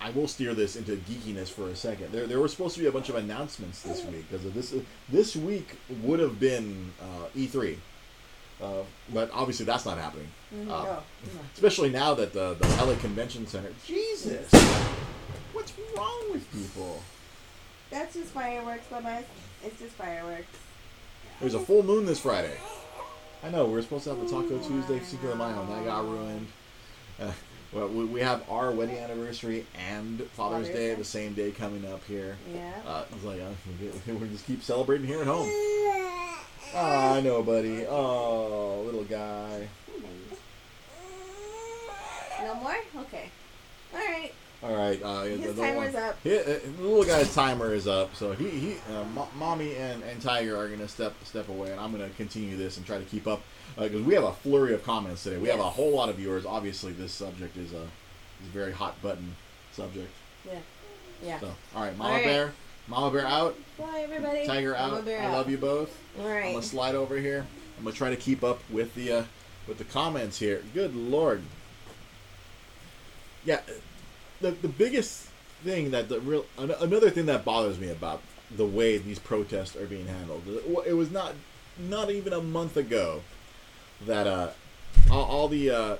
[0.00, 2.10] I will steer this into geekiness for a second.
[2.12, 4.74] There there were supposed to be a bunch of announcements this week because this
[5.08, 7.76] this week would have been uh, E3,
[8.60, 8.82] uh,
[9.12, 10.28] but obviously that's not happening.
[10.52, 11.00] Mhm, Uh, no, no.
[11.54, 13.70] Especially now that the the LA Convention Center.
[13.86, 14.50] Jesus,
[15.52, 17.00] what's wrong with people?
[17.92, 19.22] That's just fireworks, Bubba.
[19.62, 20.46] It's just fireworks.
[21.40, 22.56] There's a full moon this Friday.
[23.44, 25.84] I know we were supposed to have the Taco Tuesday Cinco de Mayo, and that
[25.84, 26.46] got ruined.
[27.20, 27.32] Uh,
[27.70, 30.94] well, we, we have our wedding anniversary and Father's Father's Day Day.
[30.94, 32.36] the same day coming up here.
[32.54, 32.72] Yeah.
[32.86, 33.50] Uh, it's like uh,
[34.06, 35.48] we, we just keep celebrating here at home.
[36.74, 37.84] Ah, I know, buddy.
[37.86, 39.68] Oh, little guy.
[42.40, 42.76] No more?
[43.02, 43.30] Okay.
[43.92, 44.32] All right.
[44.62, 45.02] All right.
[45.02, 46.18] Uh, His the, timer's one- up.
[46.22, 50.02] He, uh, the little guy's timer is up, so he, he uh, Mo- mommy and,
[50.04, 53.04] and Tiger are gonna step step away, and I'm gonna continue this and try to
[53.04, 53.42] keep up
[53.76, 55.38] because we have a flurry of comments today.
[55.38, 56.46] We have a whole lot of viewers.
[56.46, 59.34] Obviously, this subject is a is a very hot button
[59.72, 60.10] subject.
[60.46, 60.58] Yeah.
[61.22, 61.40] Yeah.
[61.40, 62.24] So, all right, Mama All right.
[62.24, 62.52] Bear,
[62.88, 64.46] Mama Bear out, Bye, everybody.
[64.46, 65.04] Tiger Mama out.
[65.04, 65.96] Bear I love you both.
[66.20, 67.46] All I'm gonna slide over here.
[67.78, 69.24] I'm gonna try to keep up with the uh,
[69.66, 70.62] with the comments here.
[70.72, 71.42] Good lord.
[73.44, 73.60] Yeah,
[74.42, 75.28] the the biggest
[75.64, 78.20] thing that the real another thing that bothers me about
[78.56, 80.42] the way these protests are being handled.
[80.86, 81.34] It was not
[81.78, 83.22] not even a month ago
[84.06, 84.50] that uh
[85.10, 85.96] all, all the uh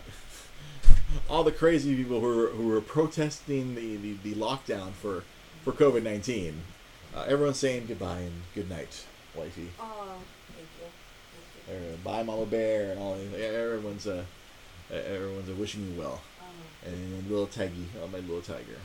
[1.30, 5.24] all the crazy people who were who were protesting the the, the lockdown for
[5.64, 6.62] for COVID nineteen.
[7.14, 9.68] Uh, everyone's saying goodbye and good night, wifey.
[9.78, 10.14] Oh,
[10.54, 10.86] thank you.
[11.66, 11.98] Thank you.
[12.02, 13.16] Bye, Mama Bear, and all.
[13.36, 14.24] Everyone's uh,
[14.90, 16.20] everyone's uh, wishing you well.
[16.84, 18.78] And little Tiggy, oh my little tiger.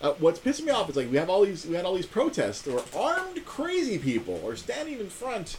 [0.00, 2.06] Uh, what's pissing me off is like we have all these we had all these
[2.06, 5.58] protests or armed crazy people are standing in front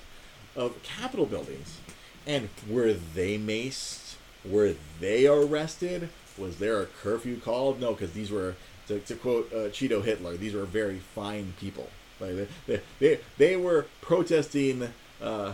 [0.56, 1.78] of Capitol buildings,
[2.26, 4.16] and were they maced?
[4.44, 6.10] Were they arrested?
[6.38, 7.80] Was there a curfew called?
[7.80, 8.56] No, because these were
[8.88, 10.38] to, to quote uh, Cheeto Hitler.
[10.38, 11.90] These were very fine people.
[12.20, 14.90] Like they they they, they were protesting.
[15.22, 15.54] Uh,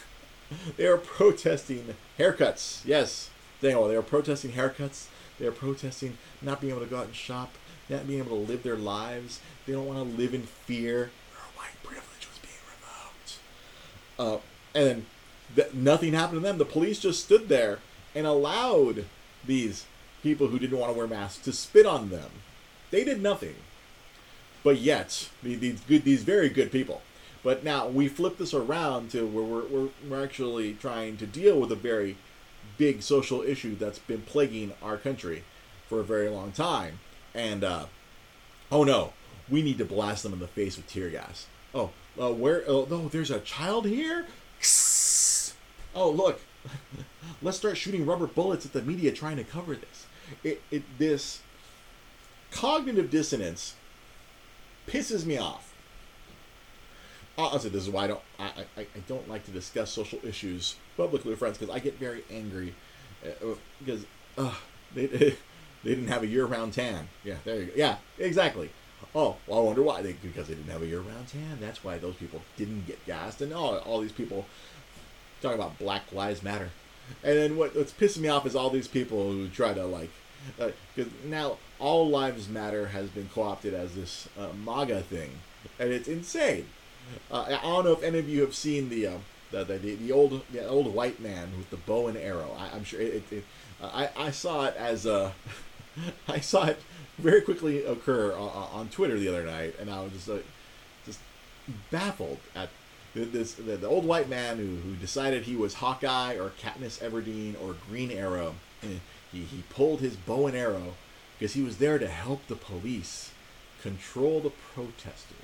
[0.76, 2.82] they were protesting haircuts.
[2.84, 3.88] Yes, they were.
[3.88, 5.06] They were protesting haircuts.
[5.42, 7.54] They were protesting not being able to go out and shop,
[7.88, 9.40] not being able to live their lives.
[9.66, 11.10] They don't want to live in fear.
[11.32, 13.38] Their white privilege was being revoked.
[14.20, 14.38] Uh,
[14.72, 15.04] and
[15.56, 16.58] th- nothing happened to them.
[16.58, 17.80] The police just stood there
[18.14, 19.06] and allowed
[19.44, 19.84] these
[20.22, 22.30] people who didn't want to wear masks to spit on them.
[22.92, 23.56] They did nothing.
[24.62, 27.02] But yet, these good, these very good people.
[27.42, 31.58] But now we flip this around to where we're, we're, we're actually trying to deal
[31.58, 32.16] with a very
[32.82, 35.44] big social issue that's been plaguing our country
[35.88, 36.98] for a very long time.
[37.32, 37.86] And, uh,
[38.72, 39.12] oh no,
[39.48, 41.46] we need to blast them in the face with tear gas.
[41.72, 41.90] Oh,
[42.20, 42.64] uh, where?
[42.66, 44.26] Oh, no, there's a child here?
[45.94, 46.40] Oh, look.
[47.42, 50.06] Let's start shooting rubber bullets at the media trying to cover this.
[50.42, 51.40] It, it, this
[52.50, 53.76] cognitive dissonance
[54.88, 55.71] pisses me off.
[57.38, 58.44] Honestly, this is why I don't I,
[58.76, 62.24] I, I don't like to discuss social issues publicly with friends because I get very
[62.30, 62.74] angry
[63.24, 64.04] uh, because
[64.36, 64.54] uh,
[64.94, 65.36] they, they
[65.84, 67.08] didn't have a year-round tan.
[67.24, 67.72] Yeah, there you go.
[67.74, 68.70] Yeah, exactly.
[69.14, 70.02] Oh, well, I wonder why.
[70.02, 71.58] They, because they didn't have a year-round tan.
[71.60, 73.40] That's why those people didn't get gassed.
[73.42, 74.46] And all, all these people
[75.40, 76.70] talking about Black Lives Matter.
[77.24, 80.10] And then what, what's pissing me off is all these people who try to like,
[80.94, 85.30] because now all lives matter has been co-opted as this uh, MAGA thing,
[85.78, 86.66] and it's insane.
[87.30, 89.18] Uh, I don't know if any of you have seen the uh,
[89.50, 92.56] the, the the old the old white man with the bow and arrow.
[92.58, 93.14] I, I'm sure it.
[93.14, 93.44] it, it
[93.80, 95.32] uh, I I saw it as a,
[96.28, 96.80] I saw it
[97.18, 100.44] very quickly occur on, on Twitter the other night, and I was just like,
[101.04, 101.20] just
[101.90, 102.70] baffled at
[103.14, 107.54] this the, the old white man who, who decided he was Hawkeye or Katniss Everdeen
[107.62, 108.54] or Green Arrow.
[108.80, 110.94] He, he pulled his bow and arrow
[111.38, 113.32] because he was there to help the police
[113.80, 115.41] control the protesters.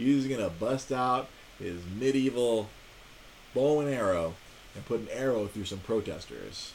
[0.00, 2.68] He was gonna bust out his medieval
[3.54, 4.34] bow and arrow
[4.74, 6.72] and put an arrow through some protesters.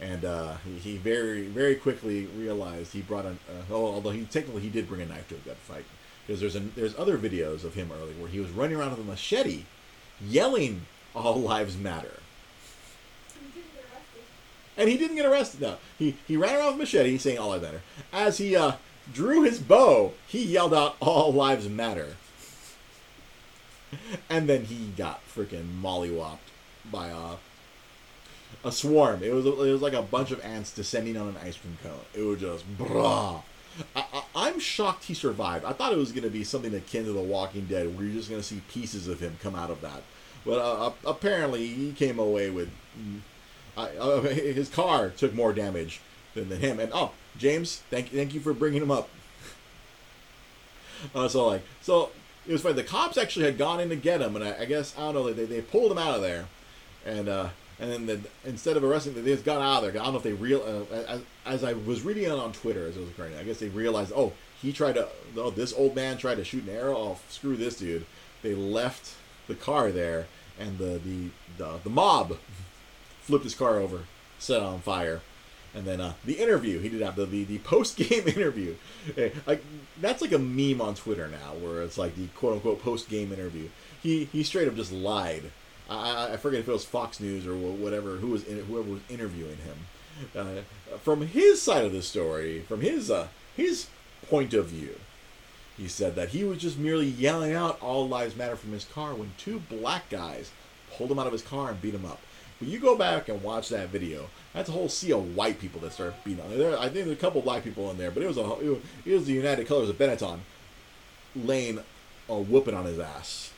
[0.00, 4.24] And uh, he, he very very quickly realized he brought an uh, oh, although he
[4.24, 5.84] technically he did bring a knife to a gunfight
[6.26, 9.00] because there's a, there's other videos of him earlier where he was running around with
[9.00, 9.64] a machete,
[10.20, 10.82] yelling
[11.14, 12.20] "All lives matter,"
[14.76, 15.60] and he didn't get arrested.
[15.60, 18.72] No, he he ran around with a machete saying "All lives matter." As he uh,
[19.12, 22.16] drew his bow, he yelled out "All lives matter,"
[24.30, 26.38] and then he got freaking mollywopped
[26.90, 27.36] by a
[28.64, 29.22] a swarm.
[29.22, 32.00] It was it was like a bunch of ants descending on an ice cream cone.
[32.14, 33.42] It was just brah.
[33.96, 35.64] I, I'm shocked he survived.
[35.64, 38.14] I thought it was going to be something akin to The Walking Dead, where you're
[38.14, 40.02] just going to see pieces of him come out of that.
[40.44, 42.68] But uh, apparently, he came away with.
[42.98, 43.20] mm,
[43.76, 46.00] I uh, his car took more damage
[46.34, 46.78] than, than him.
[46.78, 49.08] And oh, James, thank thank you for bringing him up.
[51.14, 52.08] Uh, so like, so
[52.46, 52.74] it was funny.
[52.74, 55.14] The cops actually had gone in to get him, and I, I guess I don't
[55.14, 55.32] know.
[55.32, 56.46] They, they pulled him out of there,
[57.04, 60.00] and uh, and then the, instead of arresting, they just got out of there.
[60.00, 62.86] I don't know if they real uh, as, as I was reading it on Twitter
[62.86, 63.36] as it was occurring.
[63.36, 66.64] I guess they realized, oh, he tried to, oh, this old man tried to shoot
[66.64, 66.96] an arrow.
[66.96, 68.06] Oh, screw this dude.
[68.42, 69.14] They left
[69.46, 70.26] the car there,
[70.58, 72.38] and the the the, the mob
[73.22, 74.00] flipped his car over,
[74.38, 75.22] set on fire,
[75.74, 78.76] And then uh, the interview, he did have the, the, post game interview.
[79.46, 79.64] Like
[80.00, 83.32] that's like a meme on Twitter now, where it's like the quote unquote post game
[83.32, 83.68] interview.
[84.02, 85.50] He he straight up just lied.
[85.90, 85.94] I,
[86.28, 89.00] I- I forget if it was Fox News or whatever who was in, whoever was
[89.08, 89.76] interviewing him.
[90.36, 93.88] Uh, from his side of the story, from his uh, his
[94.28, 94.94] point of view,
[95.76, 99.12] he said that he was just merely yelling out "All lives matter" from his car
[99.14, 100.52] when two black guys
[100.96, 102.20] pulled him out of his car and beat him up.
[102.60, 104.28] But you go back and watch that video.
[104.54, 106.56] That's a whole sea of white people that start beating on.
[106.56, 109.12] There, I think there's a couple black people in there, but it was a it
[109.12, 110.38] was, the United Colors of Benetton
[111.34, 111.80] laying
[112.28, 113.50] a whooping on his ass.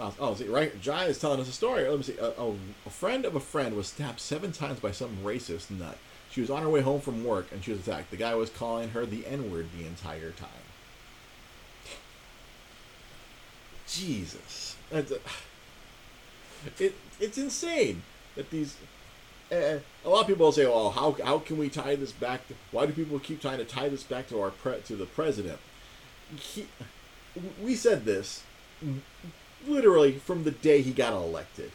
[0.00, 0.78] Oh, oh, see, right.
[0.80, 1.86] Jai is telling us a story.
[1.86, 2.16] Let me see.
[2.18, 2.54] A, a,
[2.86, 5.98] a friend of a friend was stabbed seven times by some racist nut.
[6.30, 8.10] She was on her way home from work and she was attacked.
[8.10, 10.48] The guy was calling her the N word the entire time.
[13.86, 15.18] Jesus, That's a,
[16.78, 18.02] it it's insane
[18.36, 18.76] that these.
[19.50, 22.46] Uh, a lot of people will say, "Well, how how can we tie this back?
[22.48, 25.06] To, why do people keep trying to tie this back to our pre, to the
[25.06, 25.58] president?"
[26.36, 26.66] He,
[27.62, 28.42] we said this
[29.66, 31.72] literally from the day he got elected.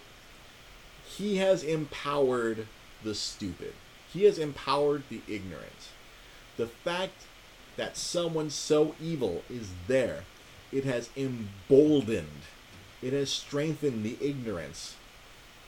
[1.05, 2.67] He has empowered
[3.03, 3.73] the stupid.
[4.11, 5.89] He has empowered the ignorant.
[6.57, 7.23] The fact
[7.77, 10.23] that someone so evil is there,
[10.71, 12.43] it has emboldened,
[13.01, 14.95] it has strengthened the ignorance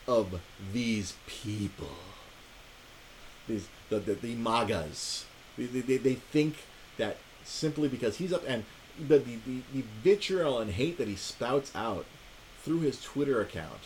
[0.06, 0.40] of
[0.72, 1.96] these people.
[3.48, 5.24] These the the, the magas.
[5.56, 6.56] They, they, they think
[6.96, 8.64] that simply because he's up and
[8.98, 12.06] the, the, the, the vitriol and hate that he spouts out
[12.62, 13.80] through his Twitter account,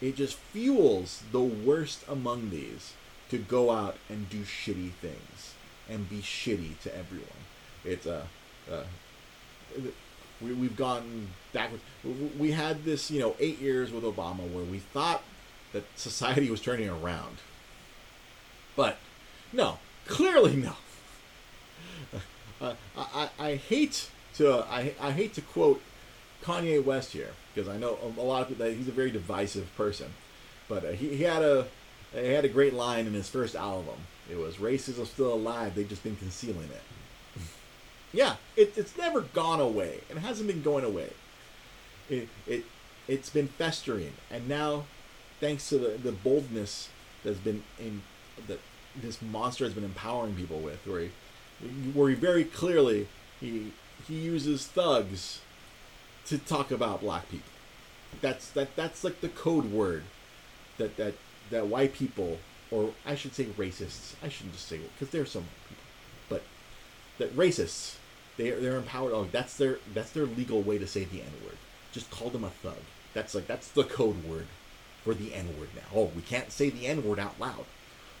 [0.00, 2.94] it just fuels the worst among these
[3.30, 5.54] to go out and do shitty things
[5.88, 7.28] and be shitty to everyone.
[7.84, 8.24] It's uh,
[8.70, 8.84] uh
[10.40, 11.82] we, we've gone backwards.
[12.38, 15.22] We had this, you know, eight years with Obama where we thought
[15.72, 17.38] that society was turning around.
[18.76, 18.98] But
[19.52, 20.74] no, clearly no.
[22.60, 25.82] Uh, I, I, I hate to I, I hate to quote
[26.44, 29.74] Kanye West here because I know a lot of people that he's a very divisive
[29.76, 30.12] person,
[30.68, 31.66] but uh, he, he had a
[32.12, 33.96] he had a great line in his first album.
[34.30, 35.74] It was "Racism still alive.
[35.74, 37.42] They've just been concealing it."
[38.12, 40.00] yeah, it, it's never gone away.
[40.08, 41.10] It hasn't been going away.
[42.08, 42.64] It it
[43.08, 44.84] it's been festering, and now,
[45.42, 46.88] thanks to the, the boldness
[47.24, 48.00] that's been in
[48.46, 48.60] that
[48.96, 51.10] this monster has been empowering people with, where he
[51.92, 53.08] where he very clearly
[53.40, 53.72] he
[54.06, 55.40] he uses thugs
[56.26, 57.50] to talk about black people.
[58.22, 60.04] That's that that's like the code word
[60.78, 61.14] that that
[61.50, 62.38] that white people
[62.70, 64.14] or I should say racists.
[64.22, 65.84] I shouldn't just say because there's some people,
[66.28, 66.42] but
[67.18, 67.96] that racists
[68.36, 69.12] they they're empowered.
[69.12, 71.58] Oh, that's their that's their legal way to say the N word.
[71.92, 72.78] Just call them a thug.
[73.12, 74.46] That's like that's the code word
[75.04, 75.82] for the N word now.
[75.94, 77.64] Oh, we can't say the N word out loud,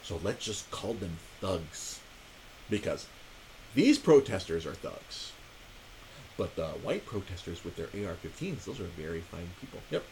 [0.02, 2.00] so let's just call them thugs
[2.68, 3.06] because
[3.74, 5.32] these protesters are thugs.
[6.36, 9.80] But the white protesters with their AR 15s, those are very fine people.
[9.90, 10.02] Yep.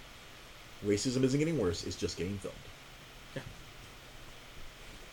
[0.84, 2.56] Racism isn't getting worse, it's just getting filmed.
[3.34, 3.42] Yeah.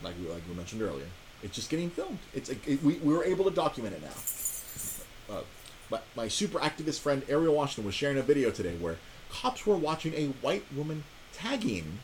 [0.04, 1.08] Like we, like we mentioned earlier.
[1.44, 2.20] It's just getting filmed.
[2.34, 5.36] It's like, it, we, we were able to document it now.
[5.36, 5.42] Uh,
[5.90, 8.98] but my super activist friend Ariel Washington was sharing a video today where
[9.30, 11.04] cops were watching a white woman
[11.38, 12.00] tagging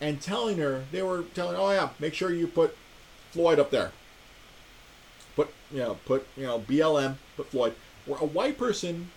[0.00, 2.76] and telling her, they were telling, oh yeah, make sure you put
[3.30, 3.92] Floyd up there
[5.36, 7.74] put you know put you know BLM put Floyd
[8.06, 9.10] where a white person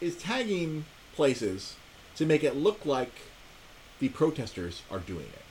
[0.00, 1.76] is tagging places
[2.16, 3.12] to make it look like
[3.98, 5.42] the protesters are doing it.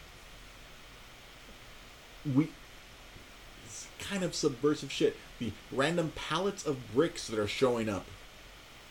[2.36, 2.50] We
[3.66, 5.16] it's kind of subversive shit.
[5.40, 8.06] The random pallets of bricks that are showing up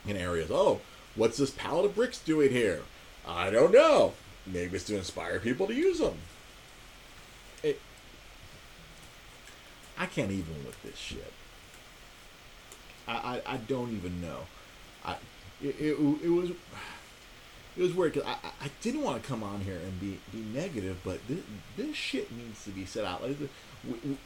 [0.07, 0.51] in areas.
[0.53, 0.81] Oh,
[1.15, 2.83] what's this pallet of bricks doing here?
[3.27, 4.13] I don't know.
[4.47, 6.17] Maybe it's to inspire people to use them.
[7.63, 7.81] It,
[9.99, 11.33] I can't even with this shit.
[13.09, 14.41] I, I, I don't even know.
[15.05, 15.17] I
[15.63, 16.51] it, it, it was
[17.77, 20.39] it was weird because I, I didn't want to come on here and be, be
[20.39, 21.41] negative, but this,
[21.77, 23.23] this shit needs to be said out.
[23.23, 23.37] Like,
[23.85, 24.17] we,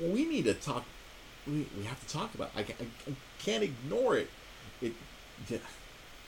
[0.00, 0.84] we, we need to talk.
[1.46, 2.50] We, we have to talk about.
[2.56, 2.58] It.
[2.58, 4.28] I, can't, I can't ignore it.
[4.82, 4.92] It.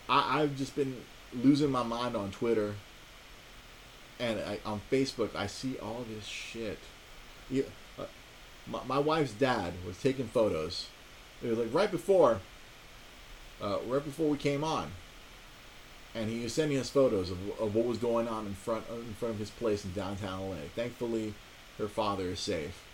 [0.09, 0.99] I I've just been
[1.35, 2.75] losing my mind on Twitter
[4.21, 5.35] and I, on Facebook.
[5.35, 6.79] I see all this shit.
[7.51, 7.65] Yeah,
[7.99, 8.05] uh,
[8.67, 10.89] my, my wife's dad was taking photos.
[11.43, 12.41] It was like right before,
[13.63, 14.91] uh, right before we came on,
[16.15, 19.15] and he was sending us photos of, of what was going on in front in
[19.15, 20.57] front of his place in downtown LA.
[20.75, 21.35] Thankfully,
[21.79, 22.85] her father is safe,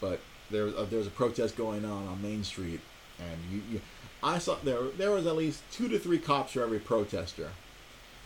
[0.00, 2.80] but there uh, was a protest going on on Main Street,
[3.18, 3.80] and you, you
[4.22, 7.50] I saw there there was at least two to three cops for every protester,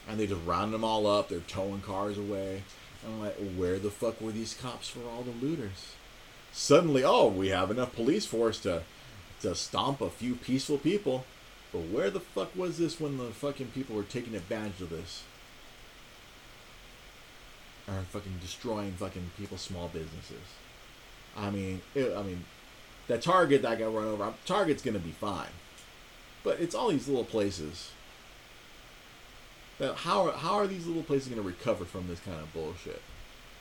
[0.08, 1.28] and they just round them all up.
[1.28, 2.62] They're towing cars away,
[3.04, 5.94] And I'm like, where the fuck were these cops for all the looters?
[6.52, 8.82] Suddenly, oh, we have enough police force to
[9.42, 11.24] to stomp a few peaceful people.
[11.72, 15.24] But where the fuck was this when the fucking people were taking advantage of this?
[17.88, 20.46] Or fucking destroying fucking people's small businesses.
[21.36, 22.44] I mean, it, I mean,
[23.08, 25.48] that Target that got run over, Target's gonna be fine.
[26.44, 27.90] But it's all these little places.
[29.78, 33.02] How are, how are these little places gonna recover from this kind of bullshit?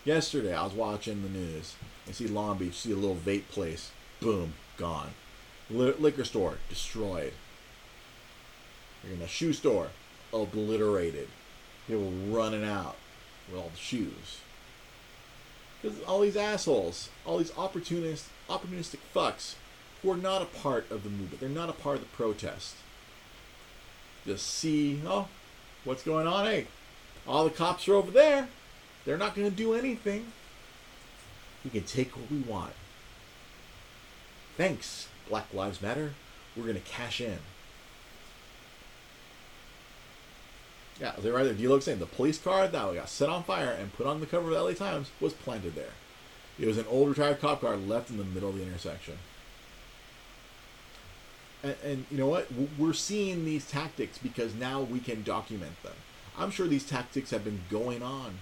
[0.05, 1.76] Yesterday, I was watching the news.
[2.05, 5.11] and see Long Beach, see a little vape place, boom, gone.
[5.70, 7.34] Li- liquor store destroyed.
[9.03, 9.89] You're in a shoe store,
[10.34, 11.30] obliterated.
[11.88, 12.95] People running out
[13.49, 14.39] with all the shoes.
[15.82, 19.55] Because all these assholes, all these opportunist, opportunistic fucks,
[20.01, 22.76] who are not a part of the movement, they're not a part of the protest.
[24.26, 25.28] Just see, oh,
[25.84, 26.46] what's going on?
[26.46, 26.68] Hey,
[27.28, 28.48] all the cops are over there.
[29.06, 30.28] They're not going to do anything.
[31.64, 32.74] We can take what we want.
[34.58, 36.14] Thanks, Black Lives Matter.
[36.56, 37.40] We're going to cash in.
[41.00, 41.54] Yeah, they're right there.
[41.54, 44.26] D-Lo saying the police car that we got set on fire and put on the
[44.26, 45.94] cover of the LA Times was planted there.
[46.60, 49.18] It was an old retired cop car left in the middle of the intersection.
[51.64, 52.47] And, and you know what?
[52.78, 55.93] We're seeing these tactics because now we can document them.
[56.38, 58.39] I'm sure these tactics have been going on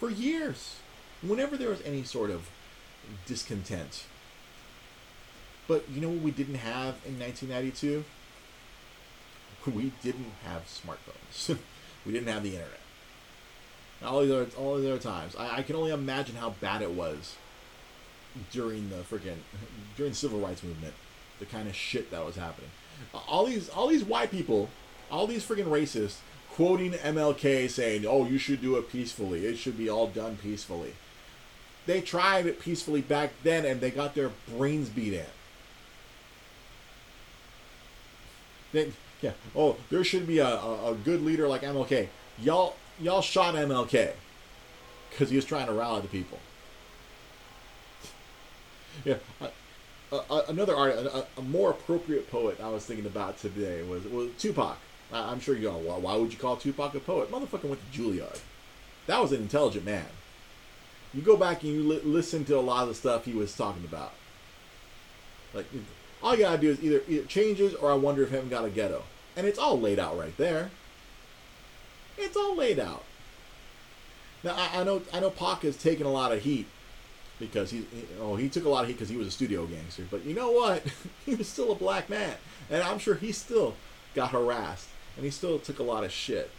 [0.00, 0.76] for years.
[1.22, 2.48] Whenever there was any sort of
[3.26, 4.04] discontent.
[5.68, 8.04] But you know what we didn't have in 1992?
[9.66, 11.58] we didn't have smartphones.
[12.06, 12.80] we didn't have the internet.
[14.04, 16.92] All these other, all these other times, I, I can only imagine how bad it
[16.92, 17.36] was
[18.52, 19.38] during the freaking
[19.96, 20.94] during the civil rights movement,
[21.38, 22.70] the kind of shit that was happening.
[23.28, 24.68] All these all these white people,
[25.10, 26.16] all these freaking racists
[26.50, 29.44] quoting MLK saying, "Oh, you should do it peacefully.
[29.46, 30.94] It should be all done peacefully."
[31.86, 35.26] They tried it peacefully back then, and they got their brains beat in.
[38.72, 39.32] They, yeah.
[39.54, 42.08] Oh, there should be a, a, a good leader like MLK.
[42.42, 44.12] Y'all y'all shot MLK
[45.10, 46.38] because he was trying to rally the people.
[49.04, 49.16] Yeah.
[50.48, 54.78] Another art, a, a, more appropriate poet I was thinking about today was was Tupac.
[55.12, 57.30] I, am sure you know why, why would you call Tupac a poet?
[57.30, 58.40] Motherfucker went to Juilliard.
[59.06, 60.06] That was an intelligent man.
[61.14, 63.56] You go back and you li- listen to a lot of the stuff he was
[63.56, 64.12] talking about.
[65.54, 65.66] Like
[66.22, 68.70] all you gotta do is either it changes or I wonder if heaven got a
[68.70, 69.04] ghetto,
[69.36, 70.70] and it's all laid out right there.
[72.18, 73.04] It's all laid out.
[74.42, 76.66] Now I, I know I know Pac has taken a lot of heat
[77.38, 77.84] because he,
[78.20, 80.34] oh he took a lot of heat because he was a studio gangster, but you
[80.34, 80.82] know what?
[81.26, 82.34] he was still a black man,
[82.70, 83.74] and I'm sure he still
[84.14, 86.50] got harassed, and he still took a lot of shit.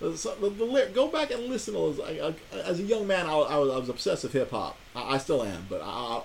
[0.00, 2.32] So, the, the, go back and listen to those.
[2.52, 4.78] as a young man, I, I, was, I was obsessed with hip hop.
[4.96, 6.22] I, I, still am, but I,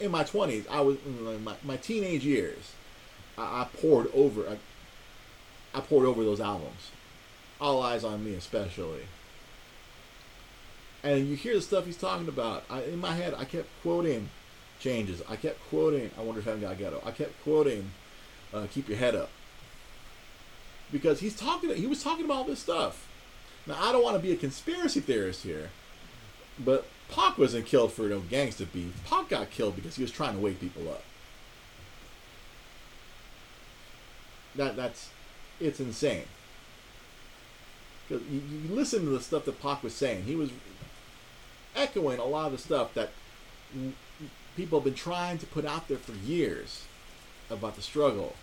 [0.00, 2.72] in my twenties, I was in my, my teenage years.
[3.38, 4.46] I, I poured over.
[4.48, 4.58] I,
[5.72, 6.90] I poured over those albums.
[7.58, 9.02] All Eyez on Me, especially.
[11.02, 12.64] And you hear the stuff he's talking about.
[12.68, 14.28] I, in my head, I kept quoting
[14.80, 15.22] changes.
[15.28, 16.10] I kept quoting.
[16.18, 17.02] I wonder if I've got ghetto.
[17.04, 17.90] I kept quoting.
[18.52, 19.30] Uh, keep your head up.
[20.92, 21.74] Because he's talking.
[21.74, 23.06] He was talking about all this stuff.
[23.66, 25.70] Now I don't want to be a conspiracy theorist here,
[26.58, 29.00] but Pac wasn't killed for no gangster beef.
[29.08, 31.04] Pac got killed because he was trying to wake people up.
[34.56, 35.10] That that's
[35.60, 36.24] it's insane.
[38.08, 40.50] Because you, you listen to the stuff that Pac was saying, he was
[41.76, 43.10] echoing a lot of the stuff that
[44.56, 46.84] people have been trying to put out there for years
[47.50, 48.34] about the struggle,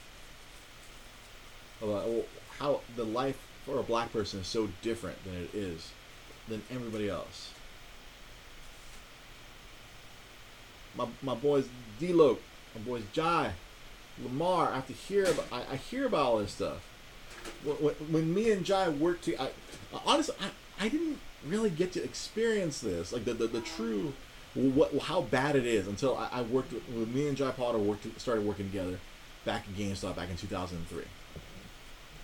[1.81, 2.05] about
[2.59, 5.91] how the life for a black person is so different than it is
[6.47, 7.51] than everybody else.
[10.97, 11.69] my, my boys
[11.99, 12.37] D-Lo,
[12.75, 13.53] my boys Jai,
[14.21, 14.71] Lamar.
[14.71, 15.45] I have to hear about.
[15.51, 16.89] I, I hear about all this stuff.
[17.63, 19.51] When, when, me and Jai worked together,
[20.05, 21.19] honestly, I, I didn't
[21.49, 24.13] really get to experience this, like the the, the true,
[24.53, 28.19] what how bad it is until I, I worked with, me and Jai Potter worked
[28.19, 28.99] started working together
[29.45, 31.03] back at GameStop back in 2003.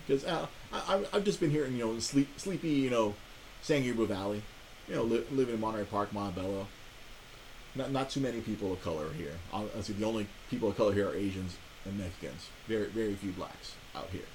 [0.06, 3.16] Because uh, I, I've just been here in you know sleep, sleepy you know
[3.62, 4.42] San Gabriel Valley,
[4.88, 6.68] you know li- living in Monterey Park, Montebello
[7.76, 9.34] not, not too many people of color here.
[9.52, 12.50] Honestly, the only people of color here are Asians and Mexicans.
[12.68, 14.26] Very very few blacks out here.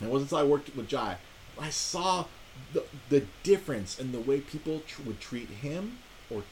[0.00, 1.18] And it wasn't until I worked with Jai,
[1.58, 2.26] I saw
[2.72, 5.98] the the difference in the way people tr- would treat him,
[6.30, 6.44] or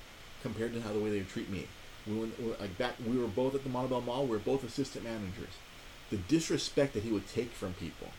[0.43, 1.69] compared to how the way they would treat me.
[2.07, 4.25] We went, like back, we were both at the Montebello Mall.
[4.25, 5.61] We were both assistant managers.
[6.11, 8.15] The disrespect that he would take from people.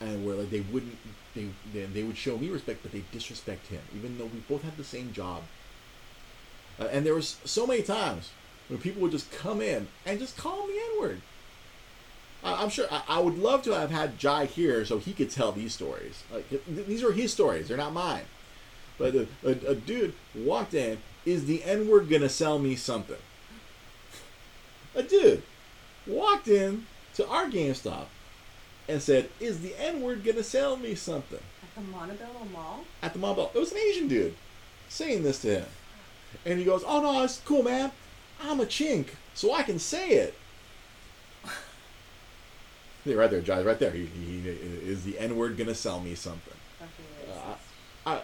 [0.00, 0.98] and where like they wouldn't
[1.34, 4.62] they they, they would show me respect, but they disrespect him, even though we both
[4.62, 5.50] had the same job.
[6.78, 8.34] Uh, and there was so many times
[8.68, 11.22] when people would just come in and just call me N word.
[12.44, 15.52] I'm sure I, I would love to have had Jai here so he could tell
[15.52, 16.22] these stories.
[16.30, 18.24] Like th- these are his stories; they're not mine.
[18.98, 20.98] But a, a, a dude walked in.
[21.24, 23.16] Is the N word gonna sell me something?
[24.94, 25.42] A dude
[26.06, 28.06] walked in to our GameStop
[28.88, 32.84] and said, "Is the N word gonna sell me something?" At the Montebello Mall?
[33.02, 34.34] At the Montebello, it was an Asian dude
[34.88, 35.66] saying this to him,
[36.44, 37.90] and he goes, "Oh no, it's cool, man.
[38.40, 40.34] I'm a chink, so I can say it."
[43.04, 43.90] Yeah, right there, Jai, right there.
[43.90, 46.54] He, he, he- is the N word gonna sell me something?
[46.80, 47.54] Uh.
[48.06, 48.20] I,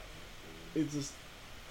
[0.75, 1.13] it's just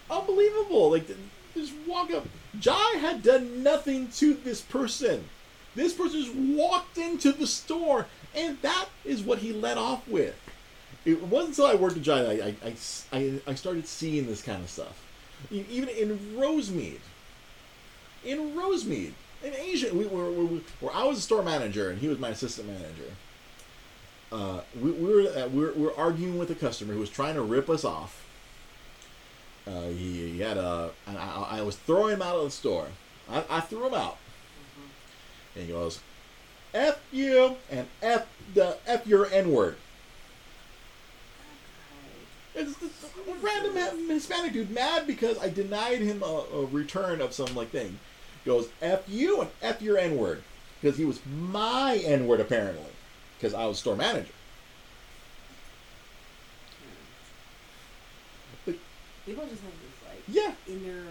[0.09, 0.91] unbelievable.
[0.91, 1.07] Like,
[1.55, 2.25] just walk up.
[2.59, 5.25] Jai had done nothing to this person.
[5.75, 10.35] This person just walked into the store, and that is what he let off with.
[11.05, 12.75] It wasn't until I worked at Jai that I, I,
[13.17, 15.03] I I- started seeing this kind of stuff.
[15.51, 16.99] Even in Rosemead.
[18.25, 19.13] In Rosemead.
[19.43, 22.29] In Asia, we were, we, where I was a store manager and he was my
[22.29, 23.15] assistant manager
[24.31, 27.09] uh, we, we were uh, we were, we were arguing with a customer who was
[27.09, 28.25] trying to rip us off.
[29.67, 32.87] Uh, he, he had a, and I, I was throwing him out of the store.
[33.29, 34.17] I, I threw him out,
[35.55, 35.99] and he goes,
[36.73, 39.77] "F you and f the f your n word."
[42.55, 42.91] It's this
[43.41, 47.99] random Hispanic dude mad because I denied him a, a return of some like thing.
[48.45, 50.41] Goes f you and f your n word
[50.81, 52.91] because he was my n word apparently
[53.37, 54.33] because I was store manager.
[59.25, 61.03] People just have this like Yeah, inner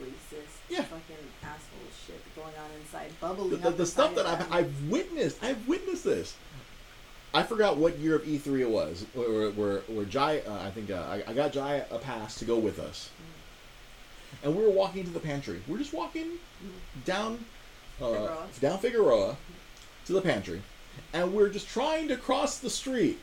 [0.00, 0.82] racist Yeah.
[0.82, 4.52] fucking asshole shit going on inside, the, bubbling the, up the stuff that I've.
[4.52, 6.34] I've witnessed, I've witnessed this.
[7.34, 10.90] I forgot what year of E3 it was, where, where, where Jai, uh, I think
[10.90, 13.10] uh, I, I got Jai a pass to go with us.
[14.42, 15.62] And we were walking to the pantry.
[15.68, 16.32] We're just walking
[17.04, 17.44] down,
[18.00, 18.46] uh, Figueroa.
[18.60, 19.36] down Figueroa
[20.06, 20.62] to the pantry.
[21.12, 23.18] And we're just trying to cross the street.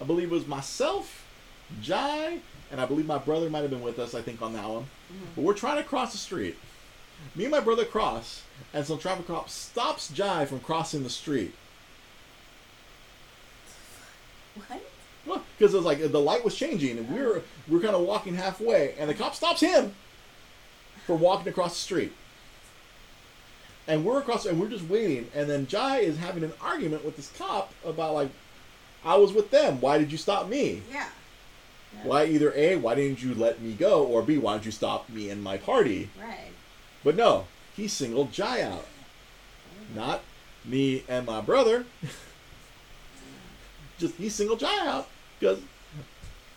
[0.00, 1.26] I believe it was myself,
[1.80, 2.38] Jai,
[2.70, 4.86] and I believe my brother might have been with us, I think, on that one.
[5.34, 6.56] But we're trying to cross the street.
[7.34, 8.42] Me and my brother cross,
[8.74, 11.54] and some traffic cop stops Jai from crossing the street.
[15.24, 15.42] What?
[15.58, 18.02] Because it was like the light was changing, and we were we were kind of
[18.02, 19.94] walking halfway, and the cop stops him
[21.06, 22.12] for walking across the street.
[23.88, 27.16] And we're across, and we're just waiting, and then Jai is having an argument with
[27.16, 28.30] this cop about like,
[29.04, 29.80] I was with them.
[29.80, 30.82] Why did you stop me?
[30.90, 31.06] Yeah.
[31.94, 32.00] Yeah.
[32.02, 35.08] Why either a why didn't you let me go, or b why didn't you stop
[35.08, 36.10] me and my party?
[36.20, 36.50] Right.
[37.04, 37.46] But no,
[37.76, 38.86] he singled Jai out,
[39.94, 40.22] not
[40.64, 41.86] me and my brother.
[43.98, 45.60] Just he singled Jai out because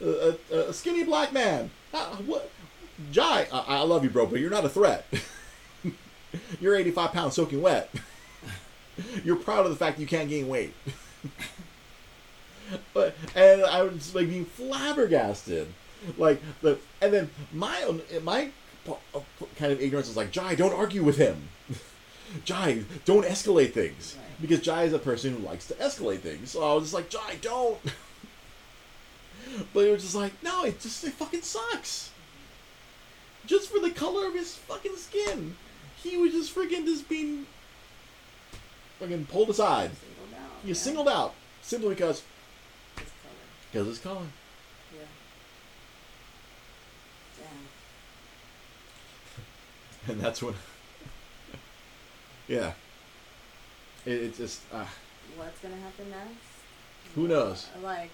[0.02, 1.70] a, a, a skinny black man.
[1.94, 2.50] Uh, what?
[3.12, 5.08] Jai, I, I love you, bro, but you're not a threat.
[6.60, 7.90] you're 85 pounds soaking wet.
[9.24, 10.74] you're proud of the fact you can't gain weight.
[12.94, 15.68] but and I was like being flabbergasted,
[16.18, 18.50] like the and then my own my
[18.88, 19.20] uh,
[19.58, 21.50] kind of ignorance was like, Jai, don't argue with him.
[22.46, 26.52] Jai, don't escalate things because Jai is a person who likes to escalate things.
[26.52, 27.80] So I was just like, Jai, don't.
[29.74, 32.12] but it was just like, no, it just it fucking sucks.
[33.50, 35.56] Just for the color of his fucking skin,
[36.04, 37.48] he was just freaking just being
[39.00, 39.90] fucking pulled aside.
[39.96, 40.52] Singled out.
[40.62, 40.84] He was yeah.
[40.84, 41.34] singled out
[41.64, 42.22] simply because
[43.72, 44.22] because his color.
[44.94, 45.00] Yeah.
[50.06, 50.12] Damn.
[50.14, 50.54] and that's when
[52.48, 52.74] yeah
[54.06, 54.86] it, it's just uh,
[55.38, 57.16] What's gonna happen next?
[57.16, 57.68] Who knows?
[57.82, 58.12] Like,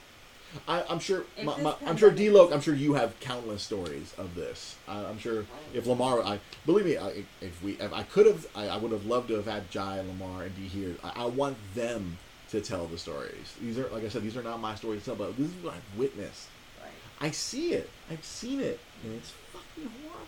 [0.67, 4.35] I, i'm sure my, my, i'm sure D-Lo i'm sure you have countless stories of
[4.35, 8.25] this I, i'm sure if lamar i believe me I, if we if i could
[8.27, 11.23] have I, I would have loved to have had jai lamar and d here I,
[11.23, 12.17] I want them
[12.49, 15.05] to tell the stories these are like i said these are not my stories to
[15.07, 16.47] tell but this is what i've witnessed
[16.81, 16.91] like,
[17.21, 20.25] i see it i've seen it and it's fucking horrible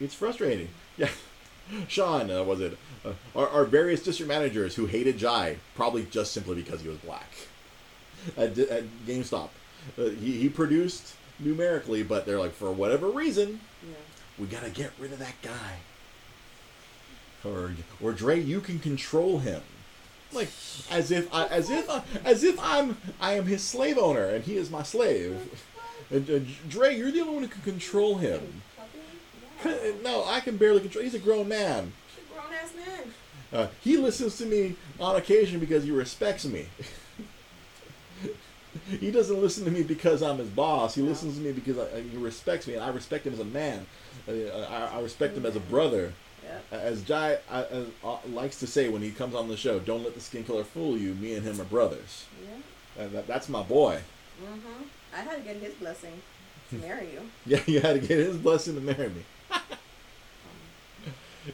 [0.00, 0.68] It's frustrating.
[0.96, 1.10] Yeah.
[1.86, 2.76] Sean, uh, was it?
[3.04, 6.98] Uh, our, our various district managers who hated Jai, probably just simply because he was
[6.98, 7.28] black.
[8.36, 9.48] At, at GameStop.
[9.98, 13.94] Uh, he, he produced numerically, but they're like, for whatever reason, yeah.
[14.38, 15.78] we gotta get rid of that guy.
[17.44, 19.62] Or, or Dre, you can control him.
[20.32, 20.48] Like,
[20.90, 24.44] as if, I, as if, I, as if I'm, I am his slave owner and
[24.44, 25.38] he is my slave.
[26.10, 26.38] And, uh,
[26.70, 28.62] Dre, you're the only one who can control him.
[30.02, 31.04] No, I can barely control.
[31.04, 31.92] He's a grown man.
[32.06, 33.12] He's a grown ass man.
[33.52, 36.66] Uh, he listens to me on occasion because he respects me.
[38.88, 40.94] he doesn't listen to me because I'm his boss.
[40.94, 43.44] He listens to me because I, he respects me, and I respect him as a
[43.44, 43.86] man.
[44.26, 46.14] Uh, I, I respect him as a brother.
[46.42, 46.64] Yep.
[46.82, 50.04] As Jai uh, as, uh, likes to say when he comes on the show, "Don't
[50.04, 51.14] let the skin color fool you.
[51.14, 53.02] Me and him are brothers." Yeah.
[53.04, 54.00] And that, that's my boy.
[54.42, 54.82] Mm-hmm.
[55.14, 56.22] I had to get his blessing
[56.70, 57.20] to marry you.
[57.44, 59.24] Yeah, you had to get his blessing to marry me.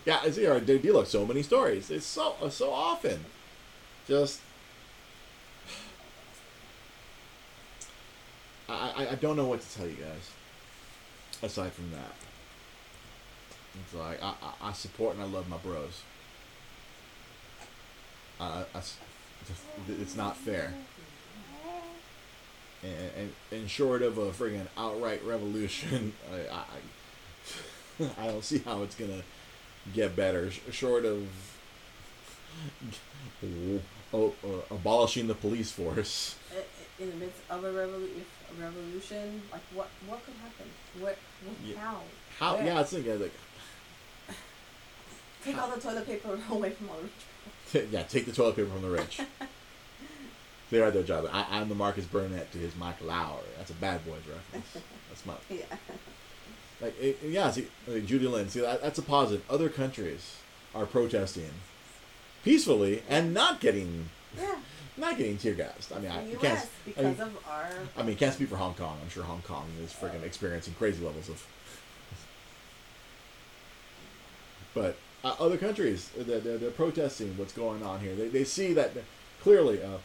[0.05, 0.47] yeah, I see.
[0.47, 1.91] Our D look so many stories.
[1.91, 3.24] It's so uh, so often,
[4.07, 4.41] just.
[8.74, 10.30] I, I, don't know what to tell you guys.
[11.42, 12.12] Aside from that,
[13.82, 16.02] it's like I, I, support and I love my bros.
[18.40, 18.80] Uh, I
[19.88, 20.72] it's not fair.
[22.82, 28.82] And, and, and short of a friggin' outright revolution, I, I, I don't see how
[28.82, 29.22] it's gonna
[29.92, 30.50] get better.
[30.70, 31.28] Short of
[34.12, 36.36] oh, uh, abolishing the police force.
[36.99, 38.11] I- I- In the midst of a, revolu-
[38.59, 40.66] a revolution, like what what could happen?
[41.01, 41.78] What, what Yeah.
[41.78, 42.01] how?
[42.38, 42.55] How?
[42.57, 42.64] Where?
[42.66, 43.32] Yeah, it's like, uh, like
[45.45, 47.12] Take all the toilet paper away from all the rich
[47.90, 49.20] yeah, take the toilet paper from the rich.
[50.70, 51.28] they are their job.
[51.32, 53.42] I, I'm the Marcus Burnett to his Mike Lowrey.
[53.59, 54.84] That's a Bad Boys reference.
[55.09, 55.34] That's my.
[55.51, 55.64] Yeah.
[56.80, 57.51] like it, yeah.
[57.51, 58.49] See, like Judy Lynn.
[58.49, 59.45] See, that, that's a positive.
[59.51, 60.36] Other countries
[60.74, 61.51] are protesting
[62.45, 64.57] peacefully and not getting Yeah.
[64.97, 65.93] not getting tear gassed.
[65.93, 66.41] I mean, I you U.S.
[66.41, 66.59] can't.
[66.61, 67.70] I because mean, of our.
[67.97, 68.99] I mean, can't speak for Hong Kong.
[69.03, 71.47] I'm sure Hong Kong is freaking experiencing crazy levels of.
[74.74, 78.16] But uh, other countries, they're, they're, they're protesting what's going on here.
[78.16, 78.91] They, they see that
[79.41, 79.80] clearly.
[79.80, 79.99] Uh,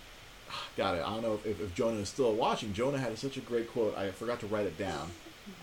[0.77, 1.01] got it.
[1.01, 2.73] I don't know if, if Jonah is still watching.
[2.73, 3.97] Jonah had such a great quote.
[3.97, 5.09] I forgot to write it down.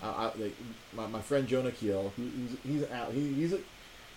[0.03, 0.55] Uh, I, like,
[0.93, 3.59] my, my friend Jonah Keel, who, he's he's an, he's a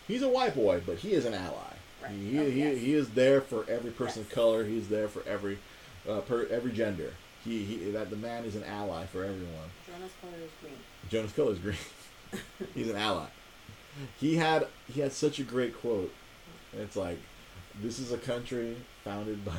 [0.07, 1.75] he's a white boy, but he is an ally.
[2.03, 2.13] Right.
[2.13, 2.79] He, Oh, he, yes.
[2.79, 4.65] he is there for every person of color.
[4.65, 5.59] He's there for every
[6.09, 7.15] uh, per every gender.
[7.45, 9.71] He, he that the man is an ally for everyone.
[9.87, 10.75] Jonah's color is green.
[11.11, 11.77] Jonah's Color is green.
[12.75, 13.27] He's an ally.
[14.19, 16.13] He had he had such a great quote.
[16.73, 17.19] It's like,
[17.83, 19.57] this is a country founded by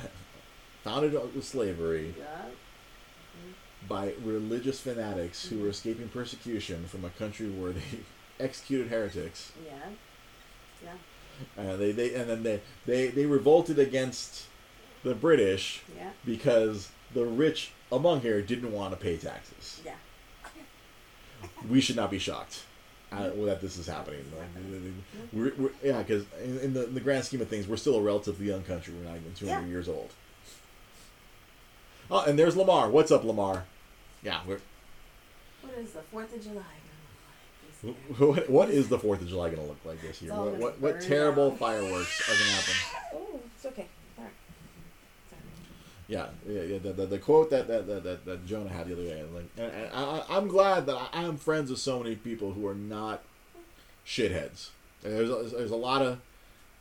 [0.84, 2.46] founded with slavery Yeah.
[3.88, 7.82] by religious fanatics who were escaping persecution from a country where they
[8.40, 9.52] executed heretics.
[9.66, 9.74] Yeah.
[10.84, 10.94] Yeah.
[11.58, 14.46] Uh, they, they and then they, they they revolted against
[15.04, 16.10] the British Yeah.
[16.26, 19.82] because the rich among here didn't want to pay taxes.
[19.86, 19.96] Yeah.
[21.70, 22.64] we should not be shocked
[23.12, 24.24] uh, that this is happening.
[24.38, 24.48] Like,
[25.34, 27.96] we're, we're, yeah, because in, in, the, in the grand scheme of things, we're still
[27.96, 28.94] a relatively young country.
[28.94, 29.68] We're not even 200 Yeah.
[29.68, 30.12] years old.
[32.10, 32.90] Oh, and there's Lamar.
[32.90, 33.66] What's up, Lamar?
[34.24, 34.60] Yeah, we're,
[35.62, 37.71] What is the Fourth of July gonna look like?
[37.71, 37.71] this year?
[38.18, 40.34] What, what is the 4th of July going to look like this year?
[40.34, 42.74] What, what, what terrible fireworks are going to happen?
[43.16, 43.88] Oh, it's okay.
[44.18, 44.34] All right.
[46.08, 46.78] Yeah, yeah, yeah.
[46.78, 49.72] The, the, the quote that, that, that, that, Jonah had the other day, like, and,
[49.72, 53.24] and I, I'm glad that I, I'm friends with so many people who are not
[54.06, 54.70] shitheads.
[55.04, 56.20] And There's a, there's a lot of,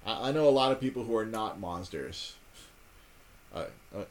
[0.05, 2.34] I, I know a lot of people who are not monsters.
[3.55, 3.64] Uh,
[3.96, 4.05] uh,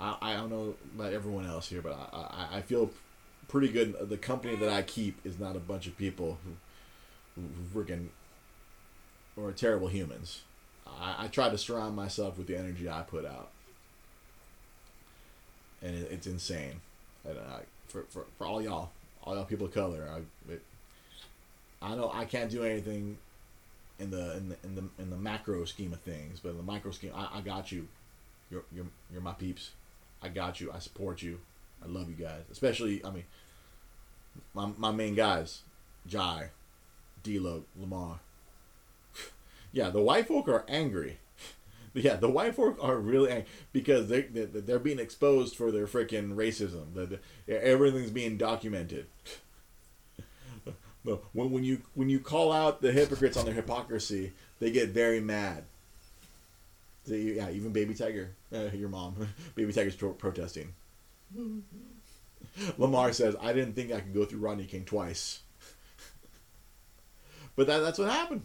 [0.00, 2.90] I, I don't know about everyone else here, but I, I, I feel
[3.50, 3.96] pretty good.
[4.08, 8.08] The company that I keep is not a bunch of people who, who freaking,
[9.36, 10.42] or terrible humans.
[10.86, 13.50] I, I try to surround myself with the energy I put out
[15.82, 16.80] and it, it's insane.
[17.24, 18.90] And I, for, for for all y'all,
[19.22, 20.62] all y'all people of color, I it,
[21.82, 23.18] I know I can't do anything
[23.98, 26.62] in the in the in the in the macro scheme of things, but in the
[26.62, 27.88] micro scheme, I, I got you.
[28.50, 29.70] You're you're you're my peeps.
[30.22, 30.70] I got you.
[30.72, 31.40] I support you.
[31.82, 33.24] I love you guys, especially I mean,
[34.54, 35.62] my my main guys,
[36.06, 36.50] Jai,
[37.22, 38.20] D-Lo, Lamar.
[39.72, 41.18] yeah, the white folk are angry.
[41.92, 45.88] Yeah, the white folk are really angry because they they- they're being exposed for their
[45.88, 46.94] freaking racism.
[46.94, 47.18] The,
[47.52, 49.06] everything's being documented.
[51.02, 55.20] When when you when you call out the hypocrites on their hypocrisy, they get very
[55.20, 55.64] mad.
[57.06, 59.16] So, yeah, even Baby Tiger, uh, your mom,
[59.54, 60.74] Baby Tiger's pro- protesting.
[62.78, 65.40] Lamar says, "I didn't think I could go through Rodney King twice."
[67.56, 68.42] but that, that's what happened.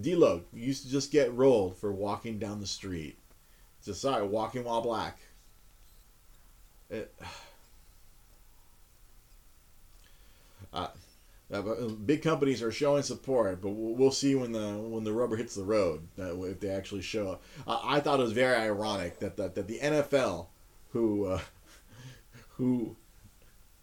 [0.00, 3.16] D-Lo used to just get rolled for walking down the street.
[3.84, 5.18] Just sorry, walking while black.
[6.90, 7.14] It,
[10.72, 10.88] uh,
[11.58, 15.54] uh, big companies are showing support, but we'll, see when the when the rubber hits
[15.54, 17.42] the road that if they actually show up.
[17.66, 20.46] Uh, I thought it was very ironic that that, that the NFL,
[20.90, 21.40] who uh,
[22.56, 22.96] who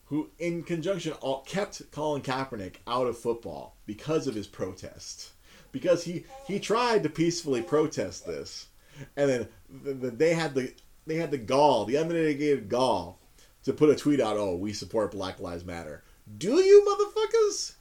[0.06, 5.32] who in conjunction all kept Colin Kaepernick out of football because of his protest.
[5.72, 8.68] Because he he tried to peacefully protest this,
[9.16, 10.74] and then the, the, they had the
[11.08, 13.20] they had the gall, the unmitigated gall,
[13.64, 14.36] to put a tweet out.
[14.36, 16.04] Oh, we support Black Lives Matter.
[16.38, 17.74] Do you, motherfuckers?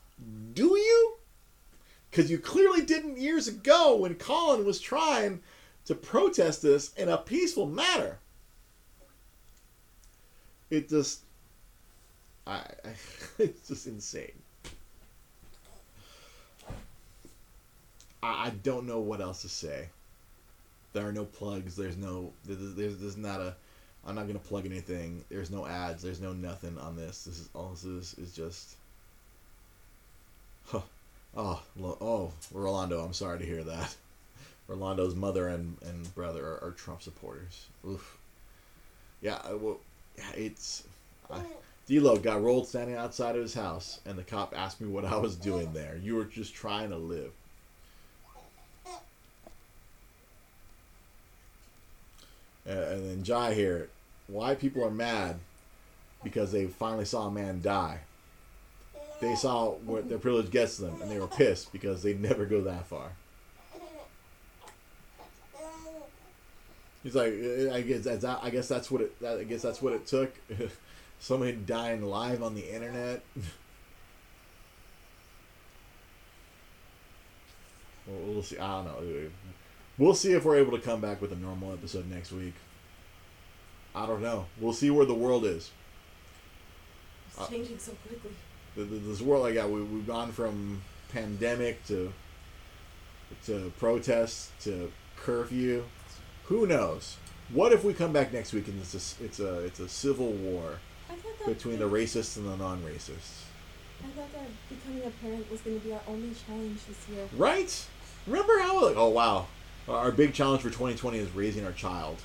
[0.53, 1.17] Do you?
[2.11, 5.41] Because you clearly didn't years ago when Colin was trying
[5.87, 8.19] to protest this in a peaceful manner.
[10.71, 11.21] It just,
[12.47, 12.63] I,
[13.39, 14.33] it's just insane.
[18.23, 19.89] I, I don't know what else to say.
[20.93, 21.77] There are no plugs.
[21.77, 22.33] There's no.
[22.45, 23.55] There's, there's, there's not a.
[24.07, 25.25] I'm not gonna plug anything.
[25.29, 26.03] There's no ads.
[26.03, 27.25] There's no nothing on this.
[27.25, 28.77] This is all this is is just.
[30.67, 30.81] Huh.
[31.37, 33.01] Oh, oh, Rolando.
[33.05, 33.95] I'm sorry to hear that.
[34.69, 37.67] Rolando's mother and, and brother are, are Trump supporters.
[37.87, 38.19] Oof.
[39.21, 39.81] Yeah, well,
[40.35, 40.85] it's.
[41.31, 41.41] I,
[41.87, 45.17] D-Lo got rolled standing outside of his house, and the cop asked me what I
[45.17, 45.99] was doing there.
[46.01, 47.33] You were just trying to live.
[52.67, 53.89] And then Jai here,
[54.27, 55.37] why people are mad
[56.23, 58.01] because they finally saw a man die.
[59.21, 62.63] They saw what their privilege gets them, and they were pissed because they never go
[62.63, 63.13] that far.
[67.03, 69.15] He's like, "Uh, I guess that's I guess that's what it.
[69.27, 70.35] I guess that's what it took.
[71.19, 73.23] Somebody dying live on the internet.
[78.07, 78.59] We'll see.
[78.59, 79.31] I don't know.
[80.01, 82.55] We'll see if we're able to come back with a normal episode next week.
[83.95, 84.47] I don't know.
[84.59, 85.71] We'll see where the world is.
[87.29, 88.31] It's uh, changing so quickly.
[88.77, 90.81] The, the, this world, like, yeah, we, we've gone from
[91.13, 92.13] pandemic to
[93.45, 95.85] to protests to curfew.
[96.45, 97.19] Who knows?
[97.53, 100.33] What if we come back next week and it's a it's a it's a civil
[100.33, 100.79] war
[101.11, 101.15] I
[101.47, 103.43] between the racists and the non-racists?
[104.03, 107.29] I thought that becoming a parent was going to be our only challenge this year.
[107.37, 107.87] Right?
[108.27, 109.47] Remember how like oh wow,
[109.91, 112.19] our big challenge for 2020 is raising our child.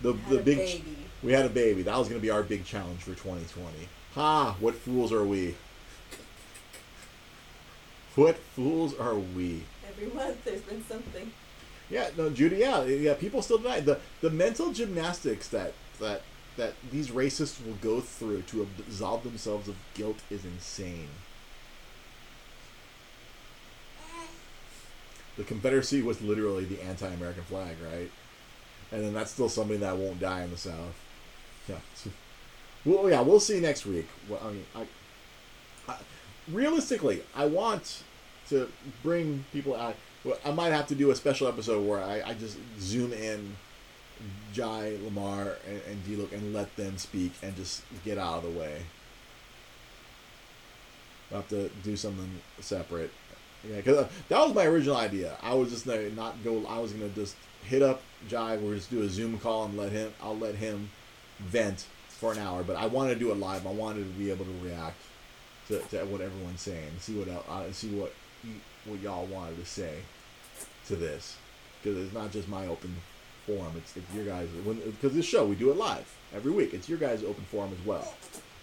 [0.00, 0.96] The the big baby.
[1.22, 1.82] we had a baby.
[1.82, 3.88] That was going to be our big challenge for 2020.
[4.14, 4.56] Ha!
[4.60, 5.54] What fools are we?
[8.14, 9.64] What fools are we?
[9.88, 11.32] Every month there's been something.
[11.88, 12.56] Yeah, no, Judy.
[12.56, 13.14] Yeah, yeah.
[13.14, 16.22] People still deny the the mental gymnastics that that
[16.56, 21.08] that these racists will go through to absolve themselves of guilt is insane.
[25.36, 28.10] The Confederacy was literally the anti-American flag, right?
[28.90, 30.94] And then that's still something that won't die in the South.
[31.68, 31.76] Yeah.
[32.84, 34.08] Well, yeah, we'll see next week.
[34.28, 34.86] Well, I mean, I,
[35.88, 35.96] I
[36.50, 38.02] realistically, I want
[38.48, 38.68] to
[39.04, 39.94] bring people out.
[40.24, 43.56] Well, I might have to do a special episode where I, I just zoom in
[44.52, 48.58] Jai, Lamar, and, and D-Lo and let them speak and just get out of the
[48.58, 48.82] way.
[51.30, 53.10] I'll have to do something separate.
[53.68, 55.36] Yeah, because that was my original idea.
[55.42, 56.64] I was just gonna not go.
[56.66, 58.56] I was gonna just hit up Jai.
[58.56, 60.12] We're just do a Zoom call and let him.
[60.22, 60.90] I'll let him
[61.38, 62.62] vent for an hour.
[62.62, 63.66] But I wanted to do it live.
[63.66, 65.00] I wanted to be able to react
[65.68, 66.90] to, to what everyone's saying.
[66.98, 68.12] See what el- uh, see what
[68.84, 69.98] what y'all wanted to say
[70.86, 71.36] to this.
[71.82, 72.94] Because it's not just my open
[73.46, 73.72] forum.
[73.76, 74.48] It's, it's your guys.
[74.64, 76.74] Because this show we do it live every week.
[76.74, 78.12] It's your guys' open forum as well.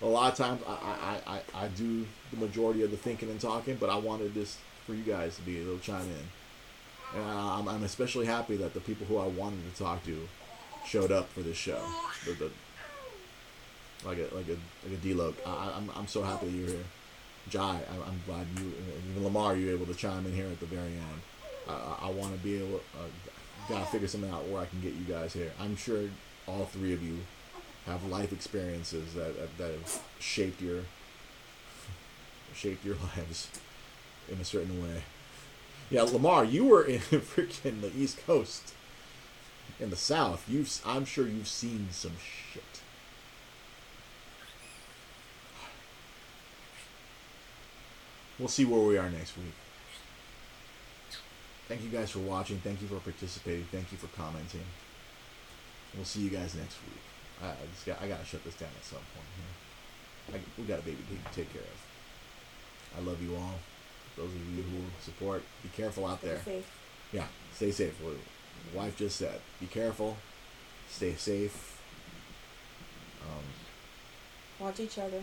[0.01, 3.39] A lot of times I, I, I, I do the majority of the thinking and
[3.39, 4.57] talking, but I wanted this
[4.89, 7.19] for you guys to be able to chime in.
[7.19, 10.27] And I'm, I'm especially happy that the people who I wanted to talk to
[10.85, 11.79] showed up for this show.
[12.25, 12.51] The, the,
[14.03, 15.33] like a like a like a D-Lo.
[15.45, 16.85] I, I- I'm I'm so happy that you're here.
[17.49, 18.71] Jai, I, I'm glad you
[19.11, 21.21] even Lamar you were able to chime in here at the very end.
[21.67, 22.81] I, I, want to be able.
[22.97, 23.05] Uh,
[23.67, 25.51] gotta figure something out where I can get you guys here.
[25.59, 26.09] I'm sure
[26.47, 27.19] all three of you
[27.85, 30.81] have life experiences that, that have shaped your
[32.53, 33.49] shaped your lives
[34.31, 35.03] in a certain way.
[35.89, 38.73] Yeah, Lamar, you were in freaking the East Coast,
[39.79, 40.45] in the South.
[40.47, 42.63] You've I'm sure you've seen some shit.
[48.37, 49.53] We'll see where we are next week.
[51.67, 52.57] Thank you guys for watching.
[52.59, 53.65] Thank you for participating.
[53.71, 54.63] Thank you for commenting.
[55.95, 57.01] We'll see you guys next week.
[57.43, 60.39] I, I just got, I gotta shut this down at some point here.
[60.39, 62.97] I, we got a baby to take care of.
[62.97, 63.59] I love you all.
[64.19, 66.41] Those of you who support, be careful out there.
[66.43, 66.69] Safe.
[67.13, 67.93] Yeah, stay safe.
[68.03, 68.15] What
[68.75, 69.39] wife just said.
[69.61, 70.17] Be careful.
[70.89, 71.79] Stay safe.
[73.21, 73.43] Um,
[74.59, 75.21] Watch each other.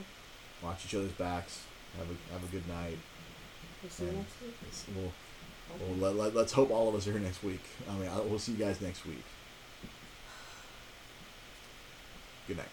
[0.62, 1.64] watch each other's backs.
[1.98, 2.96] Have a have a good night.
[3.82, 4.54] We'll see you next week.
[4.96, 5.12] we'll,
[5.88, 7.60] we'll let, let, let's hope all of us are here next week.
[7.90, 9.22] I mean, I, we'll see you guys next week.
[12.48, 12.68] Good night.